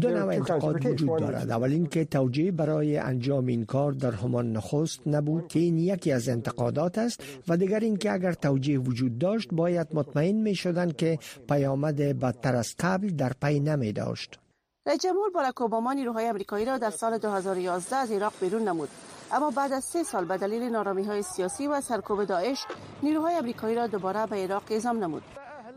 دو 0.00 0.08
نوع 0.10 0.34
انتقاد 0.34 0.86
وجود 0.86 1.18
دارد. 1.20 1.50
اول 1.50 1.70
اینکه 1.72 2.04
توجیه 2.04 2.52
برای 2.52 2.98
انجام 2.98 3.46
این 3.46 3.64
کار 3.64 3.92
در 3.92 4.10
همان 4.10 4.52
نخست 4.52 5.00
نبود 5.06 5.48
که 5.48 5.58
این 5.58 5.78
یکی 5.78 6.12
از 6.12 6.28
انتقادات 6.28 6.98
است 6.98 7.20
و 7.48 7.56
دیگر 7.56 7.80
اینکه 7.80 8.12
اگر 8.12 8.32
توجیه 8.32 8.78
وجود 8.78 9.18
داشت 9.18 9.48
باید 9.52 9.86
مطمئن 9.94 10.36
می 10.36 10.54
شدند 10.54 10.96
که 10.96 11.18
پیامد 11.48 11.96
بدتر 11.96 12.56
از 12.56 12.74
قبل 12.80 13.08
در 13.08 13.32
پی 13.42 13.60
نمی 13.60 13.92
داشت 13.92 14.38
رئیس 14.86 15.00
جمهور 15.00 15.30
باراک 15.30 15.60
اوباما 15.60 15.92
نیروهای 15.92 16.30
آمریکایی 16.30 16.64
را 16.64 16.78
در 16.78 16.90
سال 16.90 17.18
2011 17.18 17.96
از 17.96 18.12
عراق 18.12 18.32
بیرون 18.40 18.62
نمود 18.62 18.88
اما 19.32 19.50
بعد 19.50 19.72
از 19.72 19.84
سه 19.84 20.02
سال 20.02 20.24
به 20.24 20.36
دلیل 20.36 20.62
نارامی 20.62 21.04
های 21.04 21.22
سیاسی 21.22 21.66
و 21.66 21.80
سرکوب 21.80 22.24
داعش 22.24 22.66
نیروهای 23.02 23.36
آمریکایی 23.36 23.76
را 23.76 23.86
دوباره 23.86 24.26
به 24.26 24.36
عراق 24.36 24.62
اعزام 24.70 24.98
نمود 24.98 25.22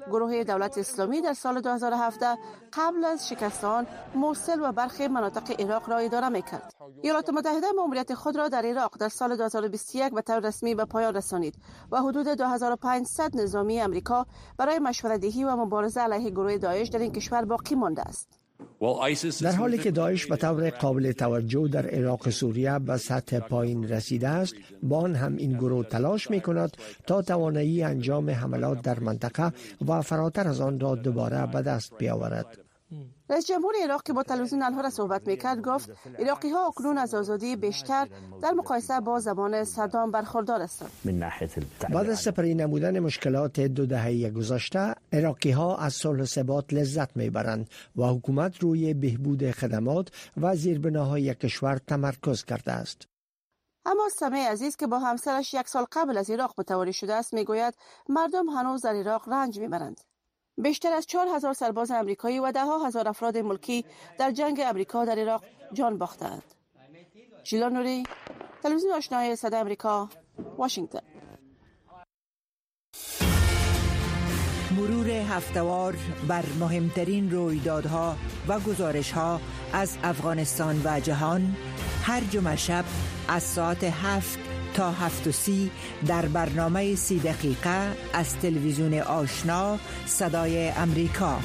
گروه 0.07 0.43
دولت 0.43 0.77
اسلامی 0.77 1.21
در 1.21 1.33
سال 1.33 1.61
2017 1.61 2.37
قبل 2.73 3.05
از 3.05 3.29
شکستان 3.29 3.87
موصل 4.15 4.59
و 4.61 4.71
برخی 4.71 5.07
مناطق 5.07 5.61
عراق 5.61 5.89
را 5.89 5.97
اداره 5.97 6.29
می‌کرد. 6.29 6.73
ایالات 7.01 7.29
متحده 7.29 7.71
ماموریت 7.71 8.13
خود 8.13 8.37
را 8.37 8.47
در 8.47 8.65
عراق 8.65 8.97
در 8.97 9.09
سال 9.09 9.35
2021 9.35 10.13
به 10.13 10.21
طور 10.21 10.39
رسمی 10.39 10.75
به 10.75 10.85
پایان 10.85 11.15
رسانید 11.15 11.55
و 11.91 12.01
حدود 12.01 12.27
2500 12.27 13.35
نظامی 13.35 13.81
امریکا 13.81 14.25
برای 14.57 14.79
مشوره‌دهی 14.79 15.43
و 15.43 15.55
مبارزه 15.55 16.01
علیه 16.01 16.29
گروه 16.29 16.57
داعش 16.57 16.87
در 16.87 16.99
این 16.99 17.11
کشور 17.11 17.45
باقی 17.45 17.75
مانده 17.75 18.01
است. 18.01 18.36
در 19.41 19.51
حالی 19.51 19.77
که 19.77 19.91
داعش 19.91 20.25
به 20.25 20.35
طور 20.35 20.69
قابل 20.69 21.11
توجه 21.11 21.67
در 21.67 21.87
عراق 21.87 22.29
سوریه 22.29 22.79
به 22.79 22.97
سطح 22.97 23.39
پایین 23.39 23.89
رسیده 23.89 24.27
است 24.27 24.55
بان 24.83 25.15
هم 25.15 25.35
این 25.35 25.57
گروه 25.57 25.85
تلاش 25.85 26.31
می 26.31 26.41
کند 26.41 26.77
تا 27.07 27.21
توانایی 27.21 27.83
انجام 27.83 28.29
حملات 28.29 28.81
در 28.81 28.99
منطقه 28.99 29.51
و 29.87 30.01
فراتر 30.01 30.47
از 30.47 30.61
آن 30.61 30.79
را 30.79 30.95
دوباره 30.95 31.47
به 31.47 31.61
دست 31.61 31.97
بیاورد. 31.97 32.66
رئیس 33.29 33.45
جمهور 33.45 33.73
عراق 33.83 34.03
که 34.03 34.13
با 34.13 34.23
تلویزیون 34.23 34.63
الها 34.63 34.89
صحبت 34.89 35.27
می‌کرد 35.27 35.61
گفت 35.61 35.89
عراقی 36.19 36.49
ها 36.49 36.67
اکنون 36.67 36.97
از 36.97 37.13
آزادی 37.15 37.55
بیشتر 37.55 38.07
در 38.41 38.51
مقایسه 38.51 38.99
با 38.99 39.19
زمان 39.19 39.63
صدام 39.63 40.11
برخوردار 40.11 40.61
هستند. 40.61 40.91
بعد 41.89 42.09
از 42.09 42.19
سپری 42.19 42.55
نمودن 42.55 42.99
مشکلات 42.99 43.59
دو 43.59 43.85
دهه 43.85 44.29
گذشته 44.29 44.95
عراقی 45.13 45.51
ها 45.51 45.77
از 45.77 45.93
صلح 45.93 46.25
ثبات 46.25 46.73
لذت 46.73 47.17
می‌برند 47.17 47.69
و 47.95 48.03
حکومت 48.03 48.59
روی 48.59 48.93
بهبود 48.93 49.51
خدمات 49.51 50.07
و 50.41 50.55
زیربناهای 50.55 51.35
کشور 51.35 51.77
تمرکز 51.87 52.43
کرده 52.43 52.71
است. 52.71 53.07
اما 53.85 54.09
سمه 54.09 54.49
عزیز 54.49 54.75
که 54.75 54.87
با 54.87 54.99
همسرش 54.99 55.53
یک 55.53 55.67
سال 55.67 55.85
قبل 55.91 56.17
از 56.17 56.29
عراق 56.29 56.53
متواری 56.57 56.93
شده 56.93 57.13
است 57.13 57.33
می‌گوید 57.33 57.73
مردم 58.09 58.49
هنوز 58.49 58.81
در 58.81 58.95
عراق 58.95 59.29
رنج 59.29 59.59
می‌برند. 59.59 60.01
بیشتر 60.57 60.93
از 60.93 61.05
چهار 61.05 61.27
هزار 61.35 61.53
سرباز 61.53 61.91
امریکایی 61.91 62.39
و 62.39 62.51
ده 62.51 62.65
هزار 62.85 63.07
افراد 63.07 63.37
ملکی 63.37 63.85
در 64.19 64.31
جنگ 64.31 64.61
امریکا 64.65 65.05
در 65.05 65.19
عراق 65.19 65.43
جان 65.73 65.97
باختند. 65.97 66.43
جیلا 67.43 67.69
نوری، 67.69 68.03
تلویزیون 68.63 68.93
آشنای 68.93 69.35
صدا 69.35 69.57
امریکا، 69.57 70.09
واشنگتن. 70.57 71.01
مرور 74.77 75.09
هفتوار 75.09 75.95
بر 76.27 76.43
مهمترین 76.59 77.31
رویدادها 77.31 78.15
و 78.47 78.59
گزارشها 78.59 79.41
از 79.73 79.97
افغانستان 80.03 80.81
و 80.85 80.99
جهان 80.99 81.55
هر 82.03 82.21
جمعه 82.21 82.55
شب 82.55 82.85
از 83.27 83.43
ساعت 83.43 83.83
هفت 83.83 84.46
تا 84.77 84.91
هفت 84.91 85.27
و 85.27 85.31
سی 85.31 85.71
در 86.07 86.25
برنامه 86.25 86.95
سی 86.95 87.19
دقیقه 87.19 87.95
از 88.13 88.35
تلویزیون 88.39 88.93
آشنا 88.99 89.79
صدای 90.05 90.69
امریکا 90.69 91.39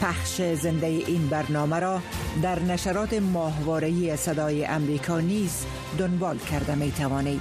پخش 0.00 0.42
زنده 0.42 0.86
این 0.86 1.28
برنامه 1.28 1.78
را 1.78 2.00
در 2.42 2.62
نشرات 2.62 3.14
ماهوارهی 3.14 4.16
صدای 4.16 4.64
امریکا 4.64 5.20
نیز 5.20 5.64
دنبال 5.98 6.38
کرده 6.38 6.74
می 6.74 6.92
توانید. 6.92 7.40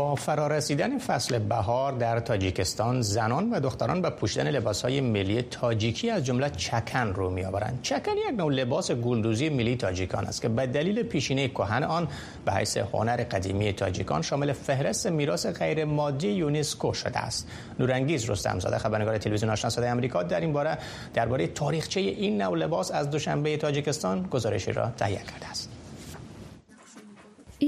با 0.00 0.14
فرارسیدن 0.14 0.98
فصل 0.98 1.38
بهار 1.38 1.92
در 1.92 2.20
تاجیکستان 2.20 3.02
زنان 3.02 3.50
و 3.50 3.60
دختران 3.60 4.02
به 4.02 4.10
پوشیدن 4.10 4.50
لباسهای 4.50 5.00
ملی 5.00 5.42
تاجیکی 5.42 6.10
از 6.10 6.24
جمله 6.24 6.50
چکن 6.50 7.12
رو 7.14 7.30
میآورند. 7.30 7.78
چکن 7.82 8.12
یک 8.28 8.38
نوع 8.38 8.52
لباس 8.52 8.90
گلدوزی 8.90 9.48
ملی 9.48 9.76
تاجیکان 9.76 10.26
است 10.26 10.42
که 10.42 10.48
به 10.48 10.66
دلیل 10.66 11.02
پیشینه 11.02 11.48
کهن 11.48 11.82
آن 11.82 12.08
به 12.44 12.52
حیث 12.52 12.76
هنر 12.76 13.16
قدیمی 13.16 13.72
تاجیکان 13.72 14.22
شامل 14.22 14.52
فهرست 14.52 15.06
میراث 15.06 15.46
غیر 15.46 15.84
مادی 15.84 16.28
یونسکو 16.28 16.92
شده 16.92 17.18
است. 17.18 17.48
نورانگیز 17.78 18.30
رستمزاده 18.30 18.78
خبرنگار 18.78 19.18
تلویزیون 19.18 19.52
آشنا 19.52 19.70
صدای 19.70 19.90
آمریکا 19.90 20.22
در 20.22 20.40
این 20.40 20.52
باره 20.52 20.78
درباره 21.14 21.46
تاریخچه 21.46 22.00
این 22.00 22.42
نوع 22.42 22.58
لباس 22.58 22.90
از 22.90 23.10
دوشنبه 23.10 23.56
تاجیکستان 23.56 24.22
گزارشی 24.22 24.72
را 24.72 24.90
تهیه 24.90 25.18
کرده 25.18 25.50
است. 25.50 25.79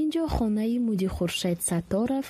ин 0.00 0.06
ҷо 0.14 0.24
хонаи 0.36 0.76
мудихуршед 0.88 1.58
сатторов 1.68 2.26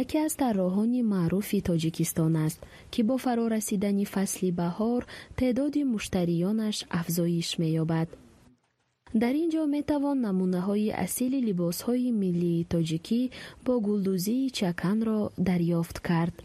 яке 0.00 0.18
аз 0.26 0.32
тарроҳони 0.42 1.02
маъруфи 1.14 1.58
тоҷикистон 1.68 2.34
аст 2.46 2.60
ки 2.92 3.00
бо 3.08 3.14
фарорасидани 3.24 4.06
фасли 4.14 4.50
баҳор 4.60 5.02
теъдоди 5.38 5.82
муштариёнаш 5.94 6.76
афзоиш 7.00 7.48
меёбад. 7.62 8.08
Дар 9.22 9.34
ин 9.42 9.48
ҷо 9.54 9.62
метавон 9.76 10.18
намунаҳои 10.26 10.90
асили 11.06 11.38
либосҳои 11.48 12.10
миллии 12.22 12.66
тоҷикӣ 12.72 13.22
бо 13.64 13.74
гулдӯзии 13.86 14.52
чаканро 14.58 15.20
дарёфт 15.48 15.96
кард. 16.08 16.36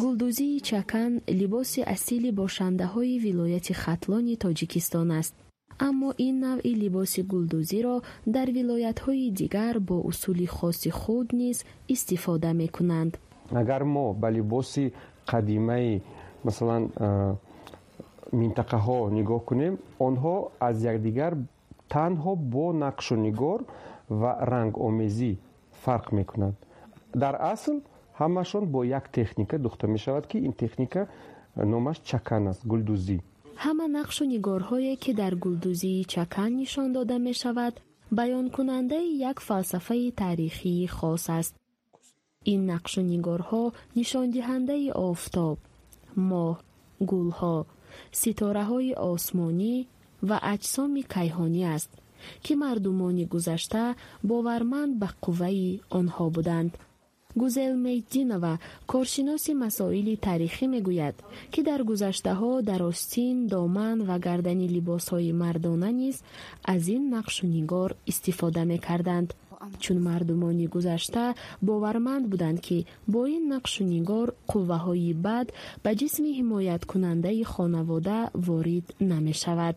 Гулдӯзии 0.00 0.60
чакан 0.68 1.12
либоси 1.40 1.80
асили 1.94 2.30
бошандаҳои 2.40 3.20
вилояти 3.26 3.72
хатлони 3.82 4.34
тоҷикистон 4.44 5.08
аст 5.20 5.34
аммо 5.78 6.12
ин 6.18 6.34
навъи 6.46 6.74
либоси 6.82 7.22
гулдӯзиро 7.30 7.96
дар 8.34 8.48
вилоятҳои 8.58 9.30
дигар 9.40 9.74
бо 9.88 9.96
усули 10.10 10.46
хоси 10.46 10.90
худ 10.90 11.28
низ 11.32 11.64
истифода 11.94 12.50
мекунанд. 12.62 13.12
Агар 13.50 13.82
мо 13.84 14.06
ба 14.14 14.28
либоси 14.36 14.92
қадимаи 15.30 16.00
масалан 16.44 16.82
минтақаҳо 18.40 18.98
нигоҳ 19.18 19.40
кунем 19.48 19.74
онҳо 20.06 20.36
аз 20.68 20.76
якдигар 20.92 21.32
танҳо 21.94 22.32
бо 22.54 22.66
нақшу 22.84 23.14
нигор 23.26 23.60
ва 24.20 24.30
рангомезӣ 24.50 25.32
фарқ 25.84 26.06
мекунанд. 26.18 26.56
Дар 27.22 27.34
асл 27.52 27.76
ҳамашон 28.20 28.64
бо 28.74 28.80
як 28.98 29.04
техника 29.18 29.56
дӯхта 29.64 29.86
мешавад 29.94 30.24
ки 30.30 30.38
ин 30.46 30.52
техника 30.62 31.00
номаш 31.72 31.96
чакан 32.10 32.48
аст 32.50 32.62
гулдӯзӣ 32.70 33.18
ҳама 33.64 33.86
нақшу 33.98 34.22
нигорҳое 34.34 34.94
ки 35.02 35.10
дар 35.20 35.34
гулдӯзии 35.44 36.06
чакан 36.12 36.50
нишон 36.60 36.88
дода 36.96 37.16
мешавад 37.28 37.74
баёнкунандаи 38.18 39.08
як 39.30 39.38
фалсафаи 39.46 40.08
таърихии 40.20 40.86
хос 40.96 41.24
аст. 41.38 41.54
Ин 42.52 42.60
нақшу 42.72 43.00
нигорҳо 43.12 43.64
нишондиҳандаи 43.98 44.88
офтоб 45.10 45.56
моҳ 46.30 46.54
гулҳо 47.10 47.56
ситораҳои 48.20 48.92
осмонӣ 49.12 49.74
ва 50.28 50.36
аҷсоми 50.54 51.02
кайҳонӣ 51.14 51.62
аст 51.76 51.90
ки 52.44 52.52
мардумони 52.62 53.24
гузашта 53.32 53.84
боварманд 54.30 54.92
ба 55.00 55.08
қувваи 55.24 55.70
онҳо 55.98 56.26
буданд 56.36 56.72
гузелмейддинова 57.40 58.54
коршиноси 58.92 59.52
масоили 59.62 60.14
таърихӣ 60.26 60.66
мегӯяд 60.74 61.16
ки 61.52 61.60
дар 61.68 61.80
гузаштаҳо 61.90 62.52
дар 62.70 62.80
остин 62.90 63.36
доман 63.52 63.98
ва 64.08 64.16
гардани 64.26 64.66
либосҳои 64.74 65.32
мардона 65.42 65.90
низ 66.00 66.16
аз 66.72 66.82
ин 66.96 67.02
нақшу 67.16 67.44
нигор 67.56 67.90
истифода 68.10 68.62
мекарданд. 68.72 69.28
Чун 69.82 69.98
мардумони 70.08 70.66
гузашта 70.74 71.24
боварманд 71.68 72.24
буданд 72.32 72.58
ки 72.66 72.78
бо 73.12 73.20
ин 73.36 73.44
нақшу 73.54 73.82
нигор 73.94 74.28
қувваҳои 74.50 75.12
бад 75.26 75.46
ба 75.84 75.90
ҷисми 76.00 76.30
ҳимояткунандаи 76.38 77.42
хонавода 77.52 78.18
ворид 78.46 78.86
намешавад. 79.12 79.76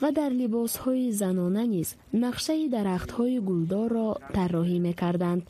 Ва 0.00 0.10
дар 0.18 0.30
либосҳои 0.40 1.06
занона 1.20 1.64
низ 1.74 1.88
нақшаи 2.24 2.64
дарахтҳои 2.74 3.38
гулдорро 3.48 4.08
тарроҳӣ 4.36 4.78
мекарданд. 4.88 5.42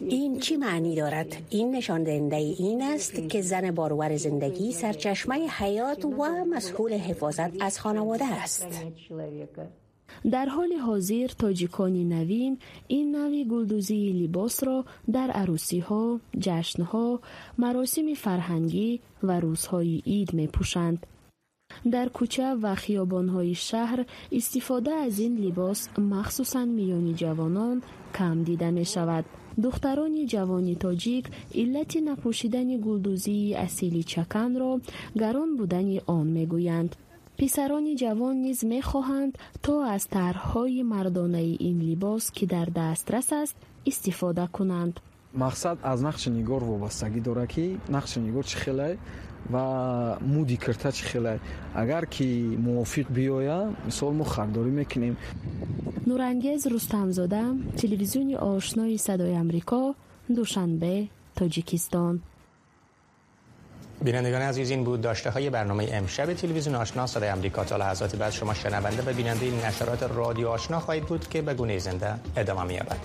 این 0.00 0.40
چی 0.40 0.56
معنی 0.56 0.96
دارد؟ 0.96 1.36
این 1.50 1.76
نشان 1.76 2.02
دهنده 2.02 2.36
این 2.36 2.82
است 2.82 3.28
که 3.28 3.42
زن 3.42 3.70
بارور 3.70 4.16
زندگی 4.16 4.72
سرچشمه 4.72 5.48
حیات 5.48 6.04
و 6.04 6.44
مسئول 6.50 6.92
حفاظت 6.92 7.62
از 7.62 7.78
خانواده 7.78 8.24
است. 8.24 8.66
در 10.30 10.46
حال 10.46 10.72
حاضر 10.72 11.26
تاجیکانی 11.38 12.04
نوین 12.04 12.58
این 12.86 13.16
نوی 13.16 13.44
گلدوزی 13.44 14.12
لباس 14.12 14.64
را 14.64 14.84
در 15.12 15.30
عروسی 15.30 15.78
ها، 15.78 16.20
جشن 16.38 16.82
ها، 16.82 17.20
مراسم 17.58 18.14
فرهنگی 18.14 19.00
و 19.22 19.40
روزهای 19.40 20.02
اید 20.04 20.34
می 20.34 20.46
پوشند. 20.46 21.06
در 21.92 22.08
کوچه 22.08 22.54
و 22.54 22.76
های 23.32 23.54
شهر 23.54 24.04
استفاده 24.32 24.90
از 24.90 25.18
این 25.18 25.36
لباس 25.36 25.98
مخصوصا 25.98 26.64
میانی 26.64 27.14
جوانان 27.14 27.82
کم 28.14 28.42
دیده 28.42 28.70
می 28.70 28.84
شود. 28.84 29.24
دختران 29.62 30.26
جوانی 30.26 30.74
تاجیک 30.74 31.26
علت 31.54 31.96
نپوشیدن 31.96 32.80
گلدوزی 32.80 33.54
اصیلی 33.54 34.02
چکن 34.02 34.54
را 34.56 34.80
گران 35.18 35.56
بودن 35.56 35.98
آن 36.06 36.26
می 36.26 36.46
گویند. 36.46 36.96
پسران 37.38 37.96
جوان 37.96 38.36
نیز 38.36 38.64
می 38.64 38.82
خواهند 38.82 39.38
تا 39.62 39.84
از 39.84 40.08
طرحهای 40.08 40.82
مردانه 40.82 41.38
این 41.38 41.80
لباس 41.82 42.30
که 42.30 42.46
در 42.46 42.64
دسترس 42.64 43.32
است 43.32 43.56
استفاده 43.86 44.46
کنند. 44.46 45.00
мақсад 45.43 45.77
аз 45.83 45.99
нақши 46.01 46.29
нигор 46.29 46.63
вобастагӣ 46.63 47.19
дорад 47.21 47.49
ки 47.53 47.77
нақши 47.89 48.17
нигор 48.19 48.45
чӣ 48.45 48.57
хеле 48.63 48.97
ва 49.53 50.17
муди 50.21 50.57
кирта 50.57 50.89
чӣ 50.97 51.03
хеле 51.11 51.39
агар 51.81 52.05
ки 52.05 52.27
мувофиқ 52.67 53.07
биёя 53.17 53.59
мисол 53.85 54.11
мо 54.19 54.23
хардорӣ 54.23 54.71
мекунем 54.81 55.15
нурангез 56.05 56.61
рустамзода 56.73 57.43
телевизиони 57.81 58.35
ошнои 58.35 58.97
садои 58.97 59.35
амрико 59.43 59.95
душанбе 60.29 60.95
тоҷикистон 61.37 62.15
بینندگان 64.03 64.41
عزیز 64.41 64.69
این 64.69 64.83
بود 64.83 65.01
داشته 65.01 65.29
های 65.29 65.49
برنامه 65.49 65.89
امشب 65.91 66.33
تلویزیون 66.33 66.75
آشنا 66.75 67.07
صدای 67.07 67.29
امریکا 67.29 67.63
تا 67.63 67.77
لحظات 67.77 68.15
بعد 68.15 68.31
شما 68.31 68.53
شنونده 68.53 69.11
و 69.11 69.13
بیننده 69.13 69.45
این 69.45 69.65
نشرات 69.65 70.03
رادیو 70.03 70.47
آشنا 70.47 70.79
خواهید 70.79 71.03
بود 71.05 71.27
که 71.27 71.41
به 71.41 71.53
گونه 71.53 71.77
زنده 71.79 72.13
ادامه 72.37 72.63
می‌یابد. 72.63 72.99